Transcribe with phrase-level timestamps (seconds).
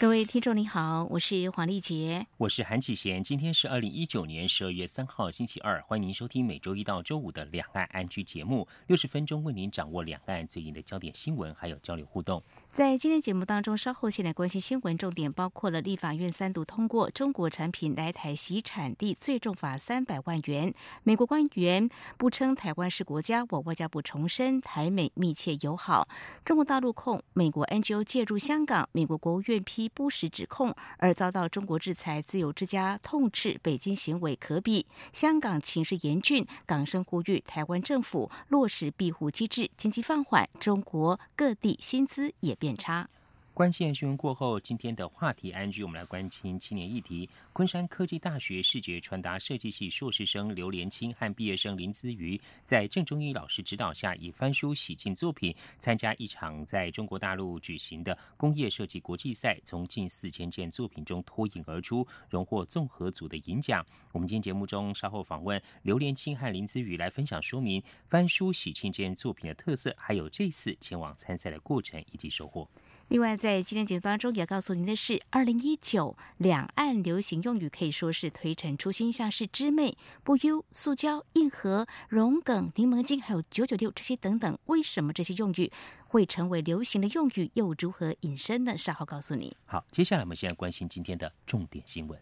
[0.00, 3.20] 各位听众您好，我是黄丽杰，我是韩启贤。
[3.20, 12.40] 今天是二零一九年十二月三号星期二，欢迎您收听每周一到周五的两岸安居节目，六十分钟为您掌握两岸最近的焦点新闻，还有交流互动。
[12.68, 20.72] 在今天节目当中，稍后先来关心新闻重点，包括了立法院三度通过中国产品来台洗产地最重罚三百万元。
[21.02, 26.06] 美国官员不称台湾是国家，我外交部重申台美密切友好。
[26.44, 29.87] 中国大陆控美国 NGO 介入香港，美国国务院批。
[29.88, 34.86] 不实指控而遭到中国制裁，自由之家痛斥北京行为可比。
[35.12, 43.08] 香港情势严峻，港生呼吁台湾政府落实庇护机制，经济放缓，中国各地薪资也变差。
[43.58, 47.28] 关心新闻过后，今天的话题安居，我们来关心青年议题。
[47.52, 63.84] 昆山科技大学视觉传达设计系硕士生刘连清和毕业生林姿瑜，在郑中义老师指导下，以翻书洗净作品，参加一场在中国大陆举行的工业设计国际赛，从近四千件作品中脱颖而出，荣获综合组的银奖。
[64.12, 72.68] 我们今天节目中稍后访问刘连清和林姿瑜，来分享说明翻书洗净件作品的特色，还有这次前往参赛的过程以及收获。
[73.08, 84.58] 另外，在今天节目当中，也要告诉您的是，二零一九两岸流行用语可以说是推陈出新，像是“知妹”、“不忧”、“塑胶”、“硬核”、“融梗”、“柠檬精”还有“九九六”这些等等。
[84.66, 85.72] 为什么这些用语
[86.06, 87.50] 会成为流行的用语？
[87.54, 88.76] 又如何引申呢？
[88.76, 89.56] 稍后告诉你。
[89.64, 92.20] 好，接下来我们现在关心今天的重点新闻，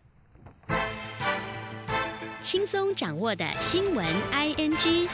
[2.41, 5.09] 轻松掌握的新闻 I N G。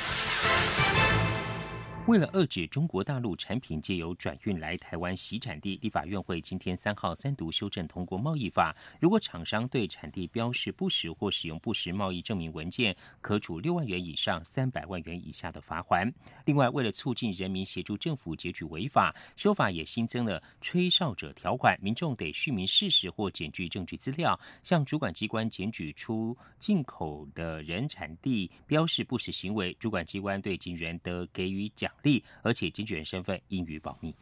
[2.09, 8.75] 为了遏制中国大陆产品借由转运来台湾洗产地，立法院会今天三号三读修正通过贸易法。
[9.01, 16.13] 如果厂商对产地标示不实或使用不实贸易证明文件，可处六万元以上三百万元以下的罚款。
[16.45, 31.92] 另外，为了促进人民协助政府检举违法，修法也新增了吹哨者条款，民众得续名事实或检举证据资料，向主管机关检举出进口的人产地标示不实行为，主管机关对警员得给予奖。
[32.03, 34.15] 力，而且经纪人身份应予保密。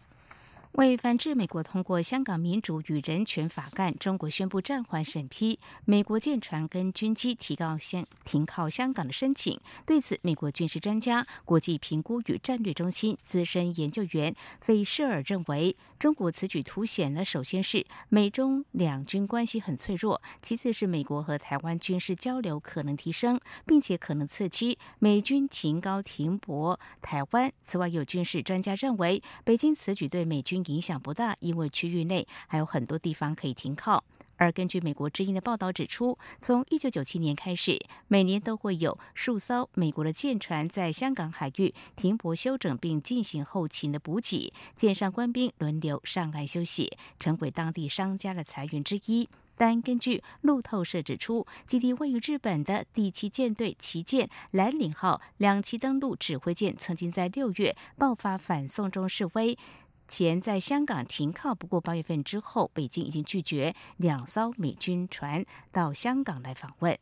[0.75, 9.61] 为反制美国通过《香港民主与人权法案》，中国宣布暂缓审批美国舰船跟军机提高先停靠香港的申请。
[9.85, 27.53] 对此，美国军事专家、国际评估与战略中心资深研究员费舍尔认为，中国此举凸显了：首先是美中两军关系很脆弱；其次是美国和台湾军事交流可能提升，并且可能刺激美军停高停泊台湾。
[27.61, 34.05] 此外，有军事专家认为，北京此举对美军影响不大，因为区域内还有很多地方可以停靠。
[34.37, 37.79] 而根据美国之音的报道指出，从一九九七年开始，
[38.09, 49.29] 每年都会有数艘美国的舰船在香港海域停泊休整，并进行后勤的补给，舰上官兵轮流上岸休息，成为当地商家的财源之一。
[49.57, 59.59] 但根据路透社指出，基地位于日本的第七舰队旗舰蓝岭号两栖登陆指挥舰，曾经在六月爆发反送中示威。
[60.11, 66.99] 前在香港停靠，不过八月份之后，北京已经拒绝两艘美军船到香港来访问。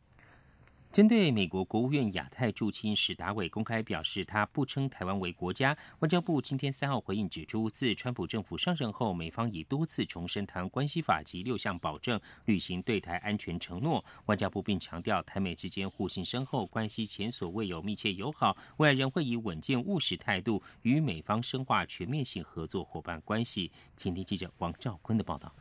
[0.90, 5.76] 针对美国国务院亚太驻青史达伟公开表示，他不称台湾为国家。
[6.00, 14.04] 外交部今天三号回应指出，自川普政府上任后，美方已多次重申台湾关系法及六项保证，履行对台安全承诺。
[14.26, 23.70] 外交部并强调，台美之间互信深厚，关系前所未有密切友好，未来仍会以稳健务实态度与美方深化全面性合作伙伴关系。
[23.94, 25.54] 请听记者王兆坤的报道。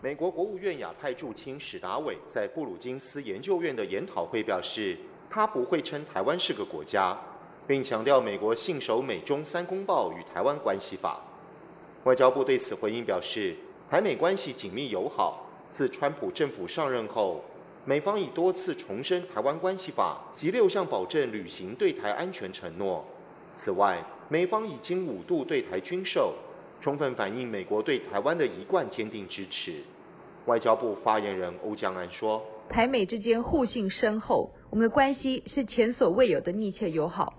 [0.00, 4.96] 美国国务院亚太驻青史达伟在布鲁金斯研究院的研讨会表示，
[5.28, 7.18] 他不会称台湾是个国家，
[7.66, 11.20] 并强调美国信守美中三公报与台湾关系法。
[12.04, 13.56] 外交部对此回应表示，
[13.90, 15.44] 台美关系紧密友好。
[15.68, 17.42] 自川普政府上任后，
[17.84, 23.04] 美方已多次重申台湾关系法及六项保证履行对台安全承诺。
[23.56, 26.36] 此外，美方已经五度对台军售。
[26.80, 29.72] 充分反映美国对台湾的一贯坚定支持。
[30.46, 37.34] 外交部发言人欧江安说：“台美之间互信深厚，我们的关系是前所未有的密切友好。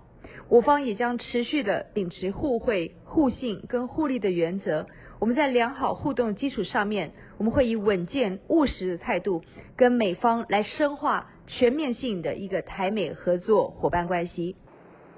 [0.48, 4.86] 我方也将持续的秉持互惠、互信跟互利的原则。
[5.18, 9.42] 我们在良好互动的基础上面，我们会以稳健务实的态度，
[9.76, 14.54] 跟美方来深化全面性的一个台美合作伙伴关系。”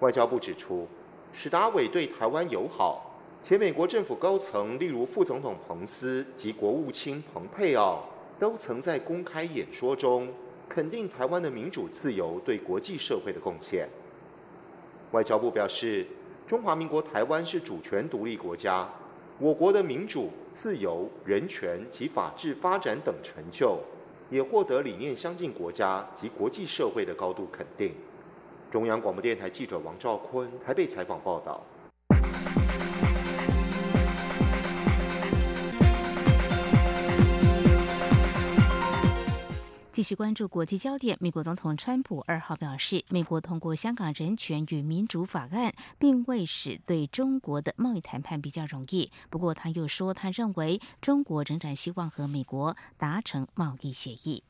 [0.00, 0.88] 外交部指出，
[1.32, 3.11] 史达伟对台湾友好。
[3.42, 8.04] 且美国政府高层，例如副总统彭斯及国务卿蓬佩奥，
[8.38, 10.28] 都曾在公开演说中
[10.68, 13.88] 肯定台湾的民主自由对国际社会的贡献。
[15.10, 16.06] 外交部表示，
[16.46, 18.88] 中华民国台湾是主权独立国家，
[19.40, 23.76] 我国的民主、自由、人权及法治发展等成就，
[24.30, 27.92] 也获得理念相近国家及国际社会的高度肯定。
[28.70, 31.60] 中央广播电台记者王兆坤台北采访报道。
[39.92, 49.12] 继续关注国际焦点，美国总统川普二号表示，美国通过《香港人权与民主法案》，并未使对中国的贸易谈判比较容易。
[49.28, 54.42] 不过，他又说，他认为中国仍然希望和美国达成贸易协议。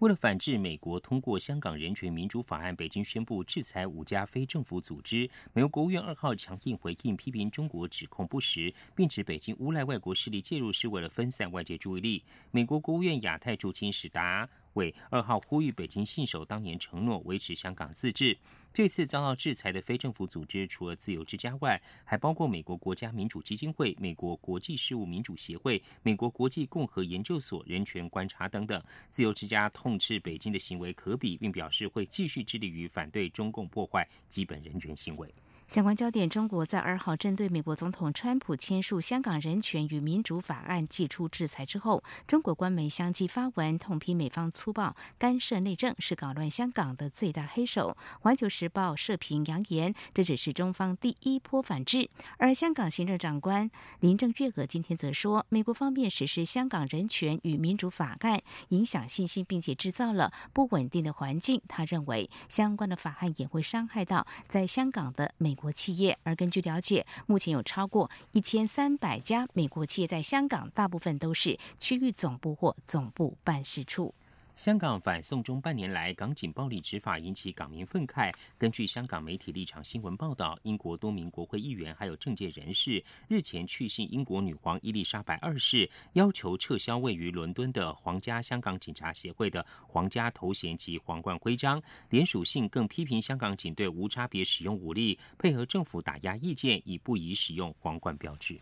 [0.00, 5.28] 为了反制美国通过《香港人权民主法案》，北京宣布制裁五家非政府组织。
[5.54, 12.22] 美国国务院二号强硬回应，批评中国指控不实，并指北京诬赖外国势力介入是为了分散外界注意力。
[12.50, 14.48] 美国国务院亚太驻青使达。
[14.74, 18.38] 为二号呼吁北京信守当年承诺，维持香港自治。
[18.72, 28.80] 这次遭到制裁的非政府组织，除了自由之家外，还包括美国国家民主基金会、美国国际事务民主协会、美国国际共和研究所、人权观察等等。
[29.08, 35.34] 自由之家痛斥北京的行为可比，并表示会继续致力于反对中共破坏基本人权行为。
[35.70, 47.96] 相关焦点：中国在二号针对美国总统川普签署《香港人权与民主法案》寄出制裁之后，中国官媒相继发文痛批美方粗暴干涉内政，是搞乱香港的最大黑手。
[48.18, 52.10] 《环球时报》社评扬言，这只是中方第一波反制。
[52.38, 53.70] 而香港行政长官
[54.00, 58.38] 林郑月娥今天则说，美国方面实施《香港人权与民主法案》，
[58.70, 61.62] 影响信心，并且制造了不稳定的环境。
[61.68, 65.56] 他认为，相关的法案也会伤害到在香港的美。
[65.60, 74.14] 国企业，而根据了解，目前有超过一千三百家美国企业在香港，大部分都是区域总部或总部办事处。
[74.60, 78.30] 香港反送中半年来，港警暴力执法引起港民愤慨。
[78.58, 91.82] 根据香港媒体立场新闻报道，英国多名国会议员还有政界人士日前去信英国女皇伊丽莎白二世，要求撤销位于伦敦的皇家香港警察协会的皇家头衔及皇冠徽章。
[92.10, 98.60] 联署信更批评香港警队无差别使用武力，配合政府打压意见，以不宜使用皇冠标志。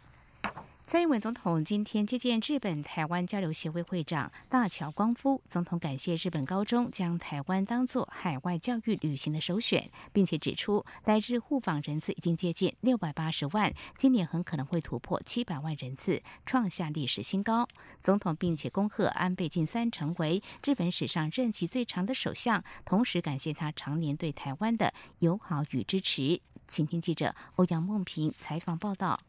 [0.89, 17.69] 蔡英文总统今天接见日本台湾交流协会会长大桥光夫，总统感谢日本高中将台湾当作海外教育旅行的首选，并且指出，来日互访人次已经接近六百八十万，今年很可能会突破七百万人次，创下历史新高。
[18.01, 26.41] 总统并且恭贺安倍晋三成为日本史上任期最长的首相，同时感谢他常年对台湾的友好与支持。
[26.67, 29.21] 请听记者欧阳梦平采访报道。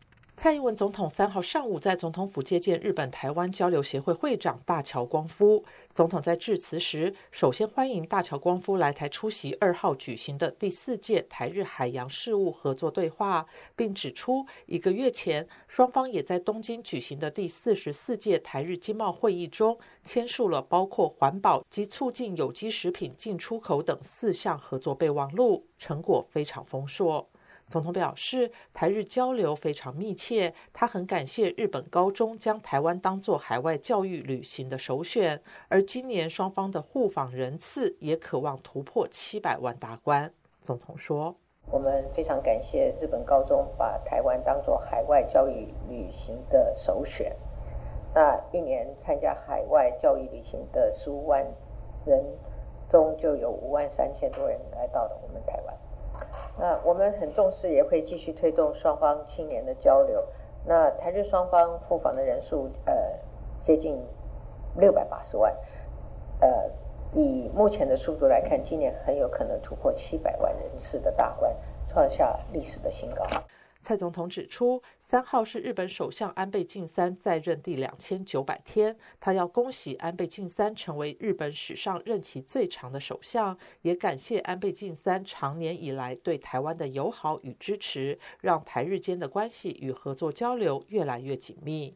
[0.42, 5.66] 蔡英文总统三号上午在总统府接见日本台湾交流协会会长大桥光夫。
[5.92, 13.46] 总统在致辞时，首先欢迎大桥光夫来台出席二号举行的第四届台日海洋事务合作对话，
[13.76, 27.28] 并指出，一个月前双方也在东京举行的第四十四届台日经贸会议中签署了包括环保及促进有机食品进出口等四项合作备忘录，成果非常丰硕。
[27.70, 40.34] 总统表示，台日交流非常密切，他很感谢日本高中将台湾当作海外教育旅行的首选，而今年双方的互访人次也渴望突破七百万大关。
[40.60, 41.36] 总统说
[41.70, 47.36] ：“我们非常感谢日本高中把台湾当作海外教育旅行的首选，
[48.16, 51.46] 那一年参加海外教育旅行的十五万
[52.04, 52.26] 人
[52.90, 55.78] 中，就有五万三千多人来到了我们台湾。”
[56.58, 60.24] 那我们很重视，也会继续推动双方青年的交流。
[60.66, 62.94] 那台日双方互访的人数，呃，
[63.60, 63.98] 接近
[64.76, 65.56] 六百八十万。
[66.42, 66.70] 呃，
[67.14, 71.56] 以目前的速度来看，今年很有可能突破七百万人次的大关，
[71.88, 73.26] 创下历史的新高。
[73.82, 91.96] 蔡总统指出，三号是日本首相安倍晋三在任第两千九百天，他要恭喜安倍晋三成为日本史上任期最长的首相，也感谢安倍晋三长年以来对台湾的友好与支持，让台日间的关系与合作交流越来越紧密。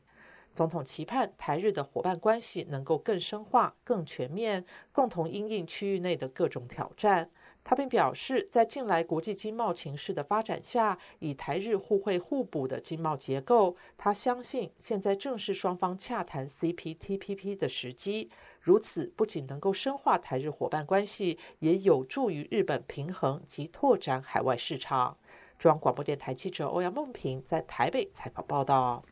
[0.53, 7.29] 总统期盼台日的伙伴关系能够更深化、更全面，共同应应区域内的各种挑战。
[7.63, 18.29] 他并表示，在近来国际经贸情势的发展下，以台日互惠互补的经贸结构，他相信现在正是双方洽谈 CPTPP 的时机。
[18.59, 25.17] 如此不仅能够深化台日伙伴关系，也有助于日本平衡及拓展海外市场。
[25.57, 29.03] 中央广播电台记者欧阳梦平在台北采访报道。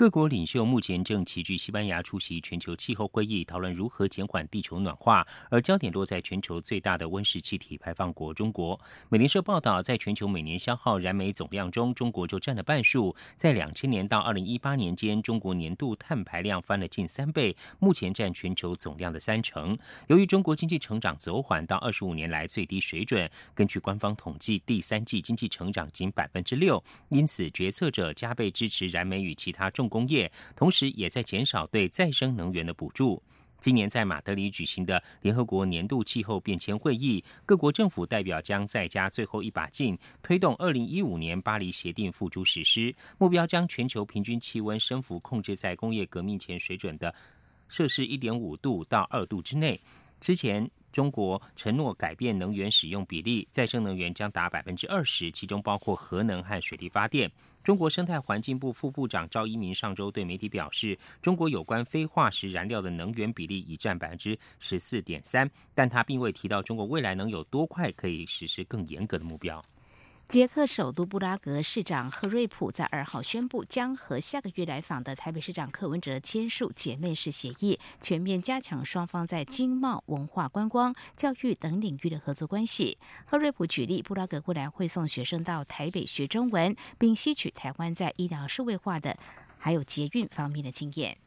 [0.00, 8.80] 各国领袖目前正齐聚西班牙出席全球气候会议，讨论如何减缓地球暖化，而焦点落在全球最大的温室气体排放国中国。
[9.10, 13.14] 美联社报道，在全球每年消耗燃煤总量中，中国就占了半数。
[13.36, 19.76] 在两千年到二零一八年间，中国年度碳排量翻了近三倍，目前占全球总量的三成。
[20.08, 33.22] 由于中国经济成长走缓到二十五年来最低水准，根据官方统计，第三季经济成长仅百分之六，因此决策者加倍支持燃煤与其他重工业，同时也在减少对再生能源的补助。
[33.60, 47.14] 今年在马德里举行的联合国年度气候变迁会议，各国政府代表将再加最后一把劲，推动二零一五年巴黎协定付诸实施，目标将全球平均气温升幅控制在工业革命前水准的
[47.68, 49.78] 摄氏一点五度到二度之内。
[50.20, 50.70] 之前。
[50.92, 57.30] 中国承诺改变能源使用比例，再生能源将达百分之二十，其中包括核能和水力发电。
[57.62, 69.62] 中国生态环境部副部长赵一鸣上周对媒体表示，中国有关非化石燃料的能源比例已占百分之十四点三，但他并未提到中国未来能有多快可以实施更严格的目标。
[70.30, 82.96] 捷克首都布拉格市长赫瑞普在二号宣布，将和下个月来访的台北市长柯文哲签署姐妹式协议，全面加强双方在经贸、文化、观光、教育等领域的合作关系。
[83.26, 89.18] 赫瑞普举例，布拉格未来会送学生到台北学中文，并吸取台湾在医疗数位化的
[89.58, 91.18] 还有捷运方面的经验。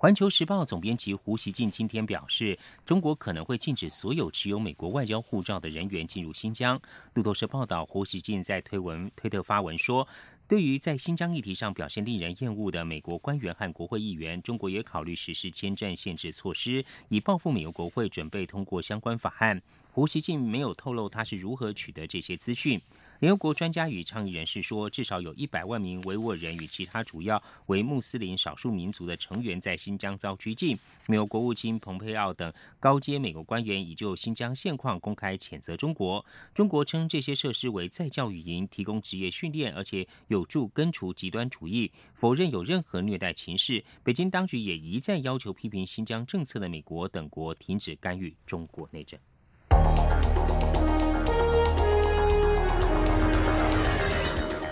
[0.00, 6.80] 环球时报总编辑胡锡进今天表示，中国可能会禁止所有持有美国外交护照的人员进入新疆。
[7.14, 10.06] 路透社报道，胡锡进在推文推特发文说。
[10.48, 19.60] 对于在新疆议题上表现令人厌恶的美国官员和国会议员，中国也考虑实施签证限制措施，以报复美国国会准备通过相关法案。
[19.92, 22.80] 胡锡进没有透露他是如何取得这些资讯。
[23.18, 30.78] 联合国专家与倡议人士说，至少有一百万名维吾尔人与其他主要为穆斯林少数民族的成员在新疆遭拘禁。
[31.08, 32.50] 美国国务卿蓬佩奥等
[32.80, 36.24] 高阶美国官员已就新疆现况公开谴责中国。
[36.54, 40.37] 中国称这些设施为在教育营，提供职业训练，而且有。
[40.38, 43.84] 有助根除极端主义，否认有任何虐待情势。
[44.04, 49.18] 北京当局也一再要求批评新疆政策的美国等国停止干预中国内政。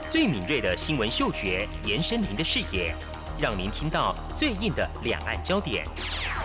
[0.09, 2.95] 最敏锐的新闻嗅觉，延伸您的视野，
[3.39, 5.85] 让您听到最硬的两岸焦点。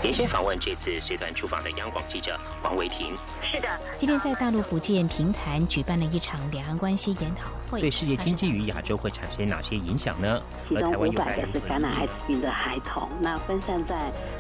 [0.04, 3.16] 连线访问这次随团出访的央广记者王维婷。
[3.44, 10.42] 是的，今天在大陆福建平潭举办了一场两岸关系研讨会，对世界经济与亚洲会产生哪些影响呢？
[10.68, 13.96] 其中五百个是感染艾滋病的孩童，那分散在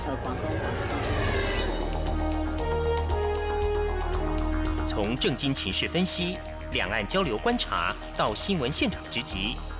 [0.07, 0.45] 呃广东。
[4.85, 6.37] 从政经情势分析、
[6.73, 9.55] 两岸交流观察到新闻现场直击。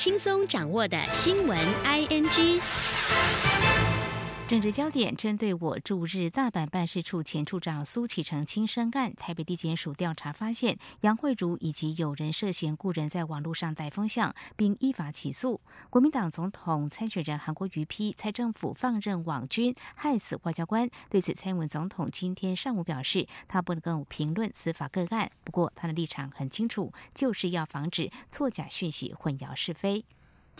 [0.00, 3.49] 轻松掌握的新闻 I N G。
[4.50, 15.60] 政治焦点针对我驻日大阪办事处前处长苏启成轻生案，台北地检署调查发现，杨慧如以及有人涉嫌雇人在网络上带风向，并依法起诉。
[15.88, 30.04] 国民党总统参选人韩国瑜批蔡政府放任网军害死外交官，对此蔡英文总统今天上午表示，他不能够评论司法个案，不过他的立场很清楚，就是要防止错假讯息混淆是非。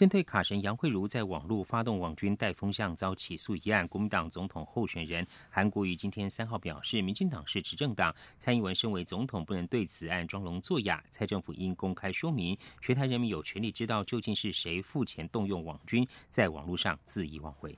[0.00, 17.76] 针对卡神杨慧如在网络发动网军带风向遭起诉一案，国民党总统候选人韩国瑜今天三号表示，民进党是执政党，蔡英文身为总统不能对此案装聋作哑，蔡政府应公开说明，全台人民有权利知道究竟是谁付钱动用网军在网络上恣意妄为。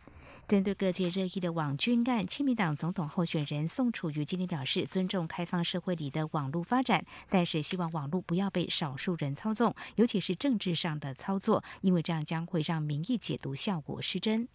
[0.53, 14.47] 针对各界热议的网军案，亲民党总统候选人宋楚瑜今天表示，尊重开放社会里的网络发展，但是希望网络不要被少数人操纵，尤其是政治上的操作，因为这样将会让民意解读效果失真。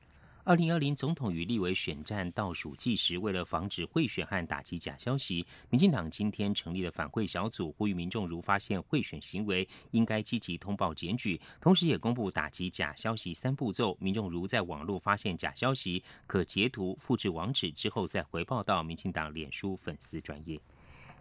[0.48, 11.38] 二零二零总统与立委选战倒数计时，为了防止贿选和打击假消息，民进党今天成立了反贿小组，呼吁民众如发现贿选行为，应该积极通报检举。
[11.60, 20.58] 同时，也公布打击假消息三步骤：民众如在网络发现假消息，可截图、复制网址之后再回报到民进党脸书粉丝专业。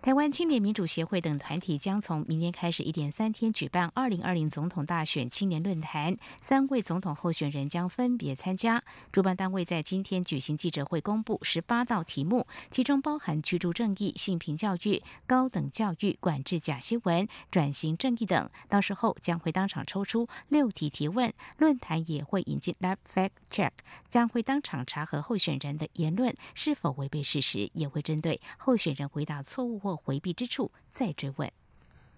[0.02, 8.84] 台湾青年民主协会等团体将从明年开始一点三天举办二零二零总统大选青年论坛，三位总统候选人将分别参加。
[9.10, 18.48] 主办单位在今天举行记者会，公布十八道题目，其中包含居住正义、性平教育、高等教育、管制假新闻、转型正义等。
[18.68, 23.72] 到时候将会当场抽出六题提问，论坛也会引进 Lab Fact Check，
[24.08, 31.50] 将会当场查核候选人的言论是否违背事实，也会针对候选人回答错误或回避之处再追问。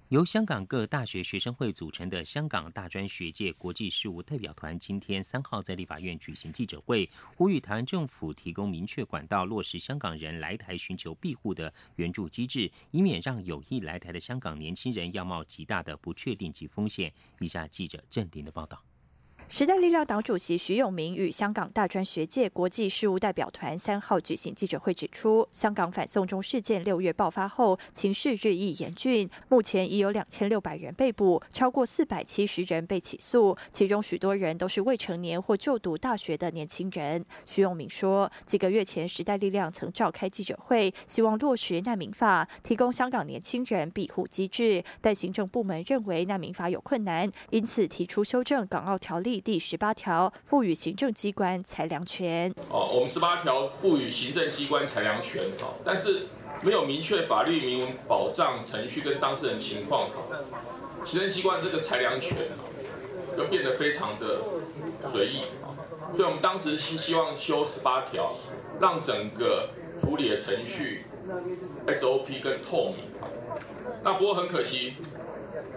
[0.08, 17.12] 由香港各大学学生会组成的香港大专学界国际事务代表团，今天三号在立法院举行记者会，呼吁台湾政府提供明确管道，落实香港人来台寻求庇护的援助机制，以免让有意来台的香港年轻人要冒极大的不确定及风险。
[17.40, 18.82] 以下记者郑林的报道。
[19.50, 37.24] 时代力量党主席徐永明与香港大专学界国际事务代表团三号举行记者会，指出，香港反送中事件六月爆发后，情势日益严峻，目前已有两千六百人被捕，超过四百七十人被起诉，其中许多人都是未成年或就读大学的年轻人。
[37.46, 49.38] 徐永明说，几个月前，时代力量曾召开记者会，希望落实难民法，提供香港年轻人庇护机制，但行政部门认为难民法有困难，因此提出修正港澳条例。
[49.40, 52.52] 第十八条赋予行政机关裁量权。
[52.71, 56.26] 哦，我们十八条赋予行政机关裁量权，哈，但是
[56.62, 60.11] 没有明确法律明文保障程序跟当事人情况，
[61.04, 62.49] 行政机关这个裁量权，
[63.37, 64.42] 又变得非常的
[65.00, 65.42] 随意，
[66.12, 68.35] 所以我们当时是希望修十八条，
[68.80, 71.04] 让整个处理的程序
[71.87, 73.05] SOP 更透明。
[74.03, 74.94] 那不过很可惜，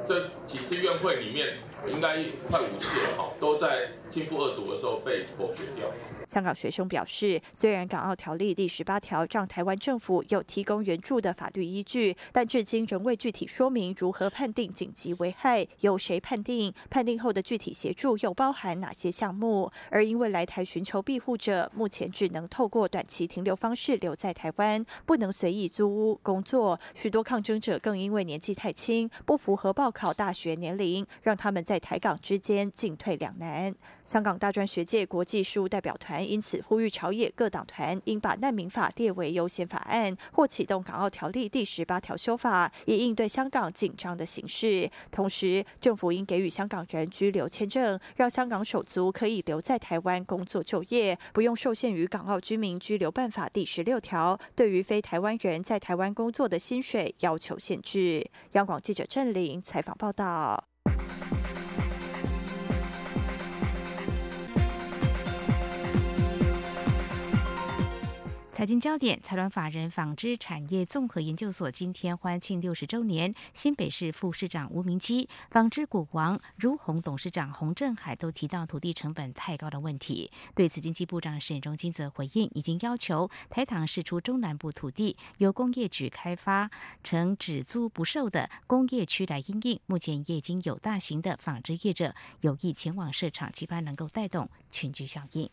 [0.06, 1.58] 这几次院会里面。
[1.88, 5.88] 应该快五次了哈，都在进复二读的时候被否决掉。
[6.32, 19.70] 香港学生表示，虽然港澳条例第十八条让台湾政府有提供援助的法律依据，但至今仍未具体说明如何判定紧急危害，由谁判定，判定后的具体协助又包含哪些项目。
[19.90, 33.76] 而因为来台寻求庇护者目前只能透过短期停留方式留在台湾，不能随意租屋工作，许多抗争者更因为年纪太轻，不符合报考大学年龄，让他们在台港之间进退两难。
[34.06, 36.21] 香港大专学界国际事务代表团。
[36.28, 44.90] 因此，呼吁朝野各党团应把难民法列为优先法案，或启动港澳条例第十八条修法，以应对香港紧张的形势。
[45.10, 58.30] 同时，政府应给予香港人居留签证，让香港手足可以留在台湾工作就业，不用受限于港澳居民居留办法第十六条对于非台湾人在台湾工作的薪水要求限制。
[58.54, 60.64] 央广记者郑玲采访报道。
[68.62, 73.34] 财经焦点，财团法人纺织产业综合研究所今天欢庆六十周年。
[73.56, 80.30] 新北市副市长吴明基、纺织股王如虹董事长洪振海都提到土地成本太高的问题。
[80.54, 86.70] 对此，经济部长沈荣金则回应，已经要求台糖释出中南部土地，由工业局开发
[87.04, 89.80] 成只租不售的工业区来应应。
[89.88, 95.50] 目前也已经有大型的纺织业者有意前往市场，期盼能够带动群聚效应。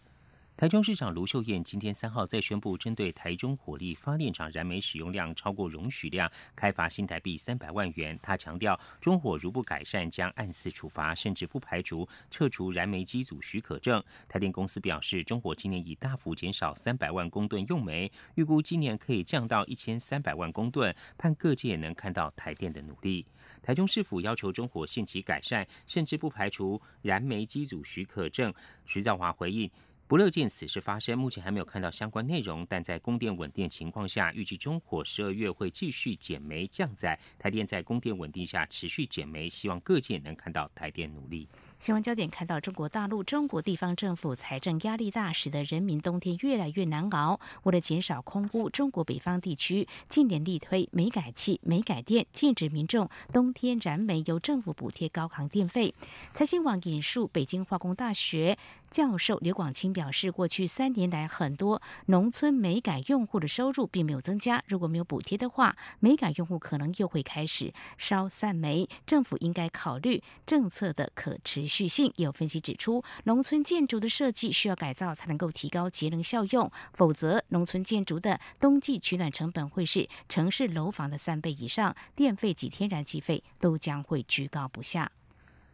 [0.59, 8.18] 台中市长卢秀燕今天三号再宣布，针对台中火力发电厂燃煤使用量超过容许量，开罚新台币三百万元。
[8.21, 14.03] 他强调，中火如不改善，将按次处罚，甚至不排除撤除燃煤机组许可证。
[14.27, 23.25] 台电公司表示，中火今年已大幅减少三百万公吨用煤，预估今年可以降到一千三百万公吨，盼各界能看到台电的努力。
[23.62, 28.53] 台中市府要求中火限期改善，甚至不排除燃煤机组许可证。
[28.85, 29.71] 徐兆华回应。
[30.09, 37.21] 不乐见此事发生，目前还没有看到相关内容，但在供电稳定情况下，预计中火十二月会继续减煤降载。
[37.38, 41.47] 台电在供电稳定下持续减煤，希望各界能看到台电努力。
[41.79, 47.38] 新闻焦点看到，中国大陆中国地方政府财政压力大，使得人民冬天越来越难熬。
[47.62, 55.95] 为了减少空污，中国北方地区近年力推煤改气、煤改电，禁止民众冬天燃煤，由政府补贴高昂电费。
[56.33, 58.59] 财新网引述北京化工大学
[58.91, 64.64] 教授刘广清表示，过去三年来，很多农村煤改用户的收入并没有增加。
[64.67, 68.88] 如果没有补贴的话，煤改用户可能又会开始烧散煤。
[69.07, 71.67] 政府应该考虑政策的可持。
[71.67, 72.12] 续续性。
[72.16, 85.12] 也有分析指出，农村建筑的设计需要改造才能够提高节能效用，否则农村建筑的冬季取暖成本会是城市楼房的三倍以上，电费及天然气费都将会居高不下。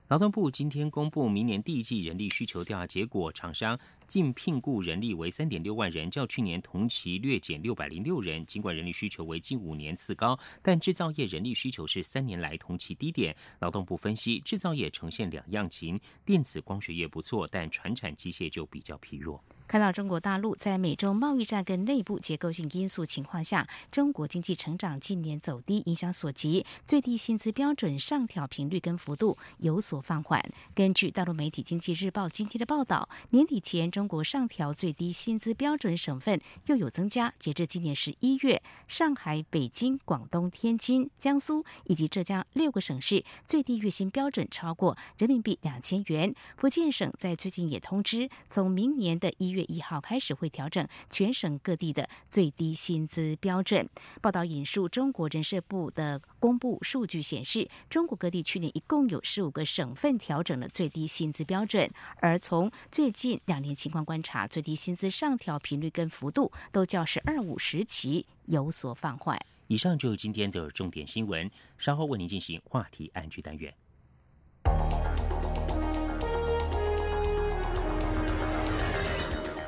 [0.08, 8.44] 劳动部今天公布明年第一季人力需求调查结果，厂商净聘雇人力为三点六万人，较去年同期略减六百零六人。
[8.44, 13.34] 尽管人力需求为近五年次高，但制造业人力需求是三年来同期低点。
[13.60, 19.40] 劳动部分析，制造业呈现两样情，电子光学业不错，但传产机械就比较疲弱。
[19.66, 30.42] 看到中国大陆在美洲贸易战跟内部结构性因素情况下，中国经济成长近年走低，影响所及，最低薪资标准上调频率跟幅度有所放缓。
[30.74, 37.32] 根据大陆媒体《经济日报》今天的报道，年底前中国上调最低薪资标准省份又有增加。
[37.38, 46.34] 截至今年十一月，上海、北京、广东、天津、江苏以及浙江六个省市最低月薪标准超过人民币两千元。
[46.56, 53.88] 福建省在最近也通知，从明年的一月一号开始会调整全省各地的最低薪资标准。
[54.22, 69.38] 报道引述中国人社部的公布数据显示，中国各地去年一共有十五个省省份调整了最低薪资标准，而从最近两年情况观察，最低薪资上调频率跟幅度都较“十二五”时期有所放缓。
[69.66, 73.74] 以上就是今天的重点新闻，稍后为您进行话题安居单元。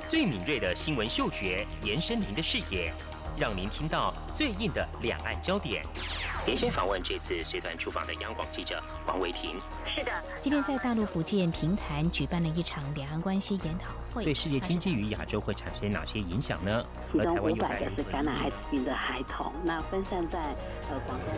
[0.09, 2.91] 最敏锐的新闻嗅觉，延伸您的视野，
[3.39, 5.85] 让您听到最硬的两岸焦点。
[6.47, 9.61] 连线访问这次随团出访的央广记者王维婷。
[9.95, 16.85] 是的，今天在大陆福建平潭举办了一场两岸关系研讨会，对世界经济与亚洲会产生哪些影响呢？
[17.13, 20.41] 其中五百个是感染艾滋病的孩童，那分散在
[20.91, 21.29] 呃广东。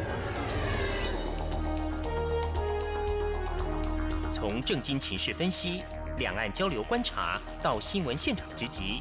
[4.31, 5.83] 从政经情势分析。
[6.19, 9.01] 两岸交流观察到新闻现场直击，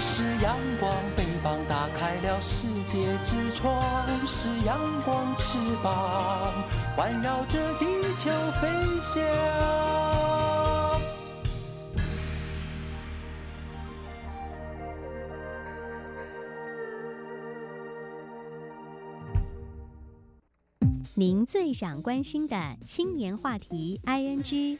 [0.00, 3.82] 是阳光，翅膀打开了世界之窗
[4.24, 6.54] 是阳光翅膀，
[6.96, 8.30] 环绕着地球
[8.60, 8.68] 飞
[9.00, 9.20] 翔。
[21.14, 24.78] 您最想关心的青年话题，ING。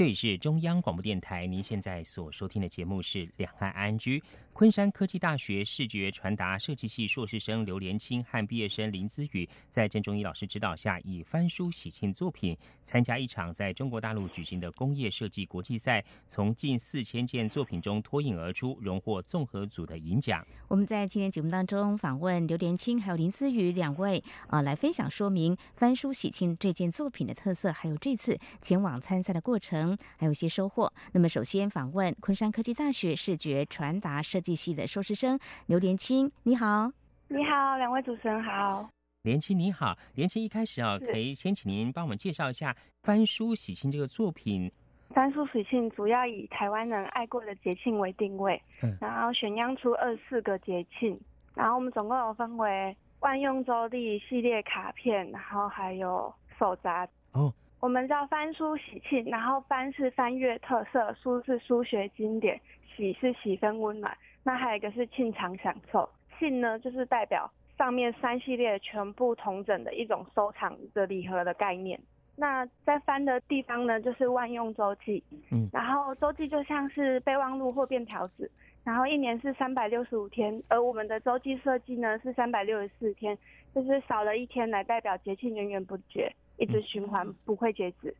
[0.00, 4.18] 这里是中央广播电台，您现在所收听的节目是《两岸安居》。
[4.60, 20.46] 昆山科技大学视觉传达设计系硕士生刘连清和毕业生林姿宇，在郑中义老师指导下，以翻书喜庆作品参加一场在中国大陆举行的工业设计国际赛，从近四千件作品中脱颖而出，荣获综合组的银奖。
[20.68, 29.96] 我们在今天节目当中访问刘连清还有林姿宇两位啊，来分享说明翻书喜庆这件作品的特色，还有这次前往参赛的过程。
[30.18, 30.92] 还有一些收获。
[31.12, 36.90] 那么，首先访问昆山科技大学视觉传达设计系的硕士生刘连青，你好。
[37.28, 38.88] 你好，两位主持人好。
[39.22, 44.70] 连青你好，连青一开始啊，可以先请您帮我们介绍一下《翻书喜庆》这个作品。
[45.14, 51.20] 《翻书喜庆》主要以台湾人爱过的节庆为定位，嗯，然后选样出二十四个节庆，
[51.54, 57.06] 然后我们总共有分为万用周历系列卡片，然后还有手札。
[57.32, 57.52] 哦。
[57.80, 62.60] 我们叫翻书喜庆，然后翻是翻阅特色，书是书学经典，
[62.94, 64.16] 喜是喜分温暖。
[64.42, 72.00] 那还有一个是庆常享受，庆呢就是代表上面三系列全部同整的一种收藏的礼盒的概念。
[72.36, 78.50] 那在翻的地方呢，就是万用周记，嗯，然后周记就像是备忘录或便条纸，
[78.82, 83.36] 然后一年是三百六十五天，而我们的周记设计呢是三百六十四天，
[83.74, 86.32] 就是少了一天来代表节庆源源不绝。
[86.56, 88.14] 一直循环不会截止，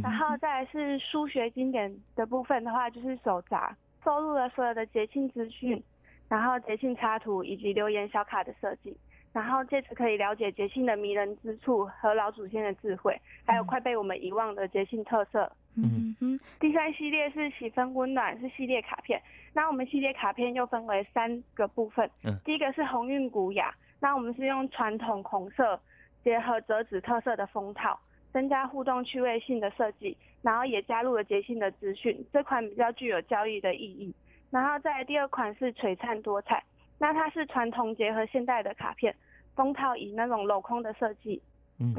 [0.00, 5.82] 然后再来是书学经典的部分的话，就是手札收录了所有的节庆资讯，
[6.28, 8.96] 然后节庆插图以及留言小卡的设计，
[9.32, 15.50] 然后借此可以了解节庆的迷人之处和老祖先的智慧，还有快被我们遗忘的节庆特色。
[15.76, 19.20] 嗯哼，第三系列是喜分温暖，是系列卡片。
[19.52, 25.80] 那我们系列卡片又分为三个部分，嗯第一个是鸿运古雅，那我们是用传统红色。
[26.22, 27.98] 结合折纸特色的封套，
[28.32, 34.14] 增加互动趣味性的设计，然后也加入了节庆的资讯，这款比较具有交易的意义。
[34.50, 36.62] 然后在第二款是璀璨多彩，
[36.98, 39.14] 那它是传统结合现代的卡片，
[39.54, 41.40] 封套以那种镂空的设计，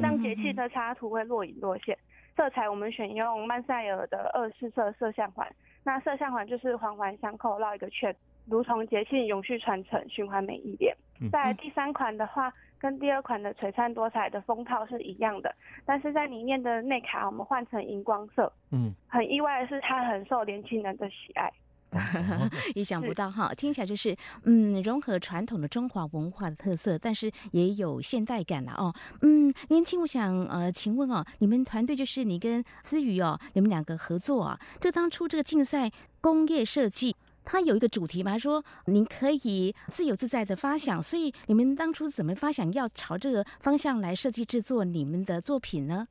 [0.01, 1.97] 让节气的插图会若隐若现。
[2.35, 5.47] 色彩我们选用曼塞尔的二四色色相环，
[5.83, 8.15] 那色相环就是环环相扣绕一个圈，
[8.45, 10.95] 如同节庆永续传承，循环每一点。
[11.31, 15.53] 在第三款的话，跟第二款的璀璨多彩的封套是一样的，
[15.85, 18.51] 但是在里面的内卡我们换成荧光色。
[18.71, 21.51] 嗯，很意外的是它很受年轻人的喜爱。
[22.73, 24.15] 意想不到哈，听起来就是
[24.45, 28.93] 嗯，融合传统的中华文化的特色，但是也有现代感了哦。
[29.21, 34.57] 嗯，年轻，我想呃，请问哦，你们团队就是你跟思雨哦，你们两个合作啊？
[34.79, 35.91] 这当初这个竞赛
[36.21, 37.15] 工业设计。
[37.43, 46.07] 它有一个主题嘛，说您可以自由自在的发想，所以你们当初怎么发想要朝这个方向来设计制作你们的作品呢？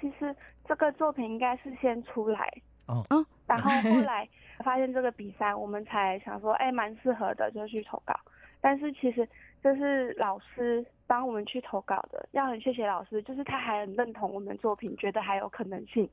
[0.00, 0.34] 其实
[0.66, 2.50] 这个作品应该是先出来
[2.86, 4.26] 哦，嗯，然后后来
[4.64, 8.18] 发现这个比赛，我们才想说，哎，蛮适合的，就去投稿。
[8.62, 9.28] 但是其实
[9.62, 16.08] 这是老师帮我们去投稿的，要很谢谢老师，就是他还很认同我们作品，觉得还有可能性。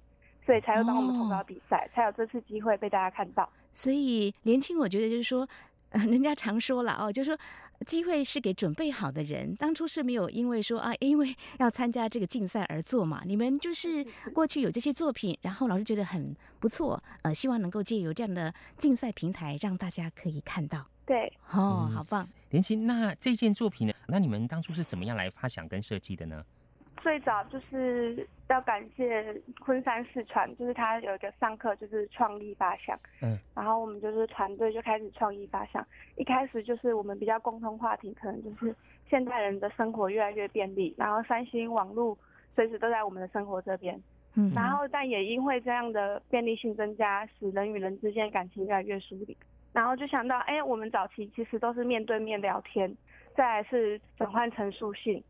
[0.48, 3.48] 所以才会帮我们投稿比赛，才有这次机会被大家看到。
[3.74, 5.46] 所以年轻，我觉得就是说，
[5.92, 7.38] 人家常说了哦，就是说
[7.86, 9.54] 机会是给准备好的人。
[9.58, 13.24] 当初是没有因为说啊，因为要参加这个竞赛而做嘛。
[13.26, 20.88] 你们就 是过去有这些作品，然后老师觉得很不错，呃，希望能够借由这样的竞赛平台，让大家可以看到。
[21.06, 22.26] 对，哦，好棒。
[22.52, 23.94] 年轻，那这件作品呢？
[24.08, 26.42] 那你们当初是怎么样来发想跟设计的呢？
[27.08, 35.82] 最早就是要感谢昆山四川，就是他有一个上课就是创意发想，嗯，然后我们就是团队就开始创意发想。
[36.18, 38.76] 一开始就是我们比较共同话题，可能就是
[39.10, 42.18] 现代人的生活越来越便利，然后三星网络
[42.54, 43.98] 随时都在我们的生活这边，
[44.36, 49.38] 嗯，然后但也因为这样的便利性增加，使人与人之间感情越来越疏离。
[49.72, 52.94] 然后就想到，哎，我们早期其实都是面对面聊天，
[53.34, 55.24] 再来是转换成书信。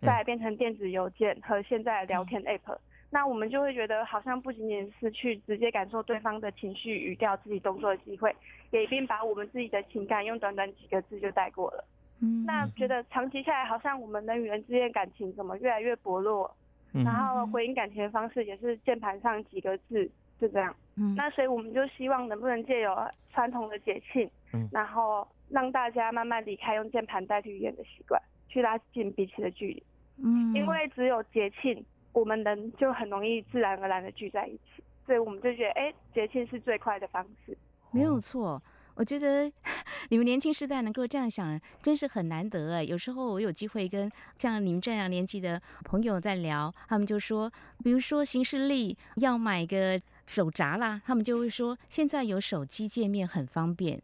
[0.00, 2.78] 再变成电子邮件和现在聊天 app，
[3.10, 8.34] 那我们就会觉得好像不仅仅是去直接感受对方的情绪语调、自己动作的机会，
[8.70, 11.84] 也一并把我们自己的情感用短短几个字就带过了。
[12.20, 16.54] 嗯，那觉得长期下来，好像我们人与人之间感情怎么越来越薄弱？
[16.92, 20.10] 然后回应感情的方式也是键盘上几个字，
[20.40, 20.74] 就这样。
[20.96, 22.96] 嗯，那所以我们就希望能不能借由
[23.32, 29.82] 传统的节庆，嗯，然后让大家慢慢离开用键盘代替语言的习惯，去拉近彼此的距离。
[30.22, 37.56] 嗯，因为只有节庆，我们人就很容易自然而然的聚在一起，所以我们就觉得，哎，节庆是最快的方式。
[37.92, 38.62] 没有错，
[38.94, 39.50] 我觉得
[40.10, 42.84] 你们年轻时代能够这样想，真是很难得哎。
[42.84, 47.50] 有时候我有机会跟像你们这样年纪的朋友在聊，他们就说，
[47.82, 54.00] 比如说行事历要买个手札啦，他们就会说，现在有手机界面很方便。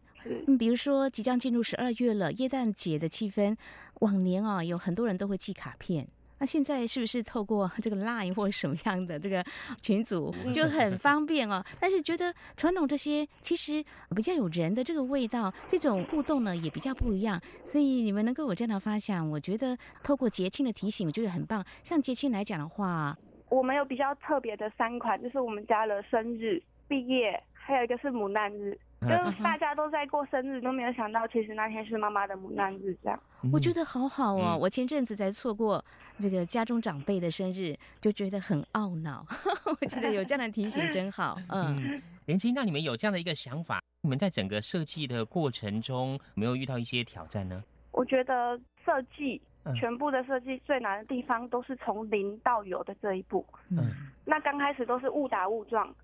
[0.46, 3.56] 嗯，比如说即将进入十二月了，耶诞节的气氛，
[4.00, 6.06] 往年啊有很多人都会寄卡片，
[6.38, 9.44] 那现在是不是透过这个 Line 或什么样的这个
[9.80, 11.64] 群组就很方便哦？
[11.80, 13.82] 但是觉得传统这些其实
[14.14, 21.64] 比较有人的这个味道，这种互动呢也比较不一样，所以你们能够有这样的发想，我觉得透过节庆的提醒，我觉得很棒。
[21.82, 23.16] 像节庆来讲的话，
[23.48, 28.78] 我们有比较特别的三款，就是我们家的生日、毕业，还有一个是母难日。
[29.00, 33.20] 就是大家都在过生日，都没有想到其实那天是妈妈的母难日，这样。
[33.52, 35.84] 我觉得好好哦，我前阵子才错过
[36.18, 39.24] 这个家中长辈的生日，就觉得很懊恼。
[39.80, 41.36] 我觉得有这样的提醒真好。
[41.52, 47.62] 嗯，连青，那你们有这样的一个想法，你们在整个设计的过程中，没有遇到一些挑战呢？
[47.92, 49.40] 我觉得设计
[49.78, 53.46] 全部的设计最难的地方，都是从零到有的这一步。
[53.70, 53.92] 嗯，
[54.24, 55.94] 那刚开始都是误打误撞。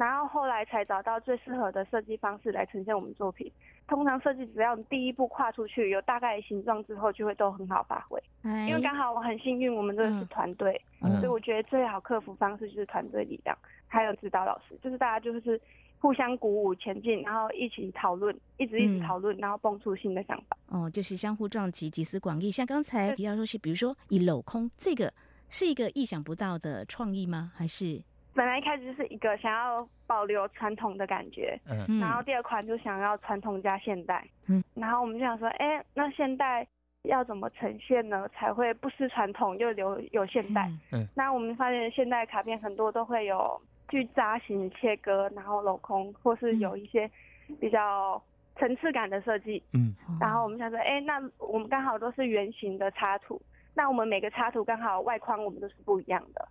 [0.00, 3.52] 然后后来才找到最适合的设计方式来呈现我们作品。
[3.86, 8.18] 通常设计只要你第一步跨出去，有大概的形状之后，就会都很好发挥。
[8.66, 13.54] 因为刚好我很幸运，我们这个是团队，所以我觉得最好克服方式就是团队力量，
[13.88, 15.60] 还有指导老师，就是大家就是
[15.98, 20.56] 互相鼓舞前进，然后一起讨论，一直一直讨论，然后蹦出新的想法。
[20.68, 22.50] 哦，就是相互撞击，集思广益。
[22.50, 25.12] 像刚才提到说是，比如说以镂空这个
[25.50, 27.52] 是一个意想不到的创意吗？
[27.54, 28.00] 还是？
[28.34, 36.66] 本来一开始就是一个想要保留传统的感觉，嗯，然后第二款就想要传统加现代，嗯，然后我们就想说，哎，那现代
[37.02, 38.28] 要怎么呈现呢？
[38.28, 40.70] 才会不失传统又留有现代？
[40.92, 47.10] 嗯，那我们发现现代卡片很多都会有锯扎型切割，然后镂空，或是有一些
[47.58, 48.22] 比较
[48.56, 53.40] 层次感的设计，嗯，然后我们想说，哎，那我们刚好都是圆形的插图，
[53.74, 56.48] 那我们每个插图刚好外框我们都是不一样的。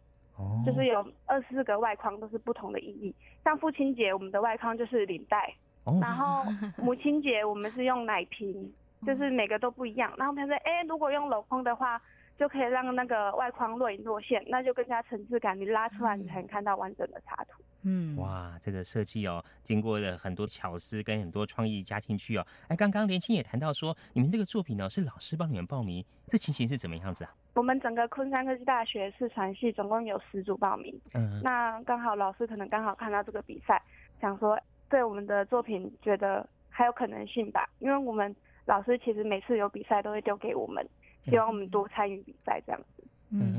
[0.65, 3.13] 就是有二十四个外框都是不同的意义。
[3.43, 5.53] 像父亲节，我们的外框就是领带，
[6.01, 6.43] 然后
[6.77, 8.73] 母亲节我们是用奶瓶，
[9.05, 10.13] 就是每个都不一样。
[10.17, 12.01] 然后他说，哎，如果用镂空的话。
[12.39, 15.59] 就可以让那个外框若隐若现，那就更加层次感。
[15.59, 17.61] 你拉出来，你才能看到完整的插图。
[17.81, 22.47] 嗯，哇，这个设计哦，经过了很多巧思跟很多创意加进去哦。
[22.69, 27.35] 哎，刚刚连青也谈到说，你们这个作品呢是老师帮你们报名，这情形是怎么样子啊？
[27.59, 33.81] 我们整个昆山科技大学视传系总共有十组报名，嗯，那刚好老师可能刚好看到这个比赛，
[34.21, 34.57] 想说
[34.89, 38.33] 对我们的作品觉得还有可能性吧，因为我们
[38.65, 40.87] 老师其实每次有比赛都会丢给我们。
[41.25, 43.53] 希望我们多参与比赛这样子，嗯。
[43.53, 43.58] 嗯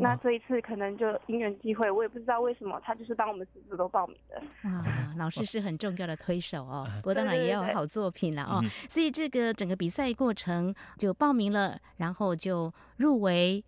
[0.00, 4.40] 那这一次可能就因缘机会，我也不知道为什么，他就是帮我们十组都报名的。
[4.68, 8.62] 啊，老师是很重要的推手哦，不过当然也有好作品了哦。
[8.88, 13.64] 所以这个整个比赛过程就报名了，然后就入围，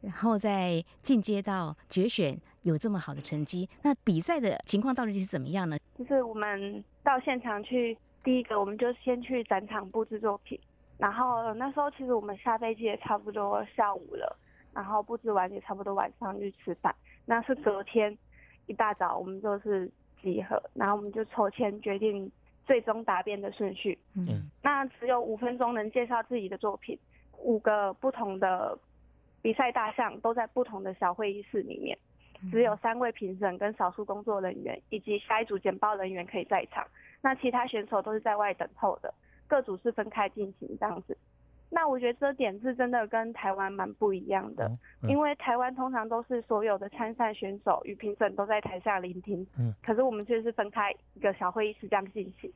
[0.00, 3.68] 然后再进阶到决选，有这么好的成绩。
[3.82, 5.76] 那比赛的情况到底是怎么样呢？
[5.98, 10.58] 就是我们到现场去，第一个我们就先去展场布置作品。
[10.96, 14.36] 然后那时候其实我们下飞机也差不多下午了，
[14.74, 16.94] 然后布置完也差不多晚上去吃饭。
[17.24, 18.16] 那是隔天
[18.66, 22.30] 一大早我们就是集合，然后我们就抽签决定
[22.66, 23.98] 最终答辩的顺序。
[24.14, 26.98] 嗯，那只有五分钟能介绍自己的作品，
[27.38, 28.78] 五个不同的
[29.40, 31.98] 比赛大项都在不同的小会议室里面，
[32.50, 36.86] 只有三位评审跟少数工作人员以及下一组简报人员可以在场，
[37.20, 39.12] 那其他选手都是在外等候的。
[39.46, 41.16] 各组是分开进行这样子，
[41.74, 44.70] 那我觉得这点是真的跟台湾蛮不一样的，
[45.08, 52.48] 因为台湾通常都是所有的参赛选手与评审都在台下聆听，嗯，可是我们却是分开一个小会议室这样进行。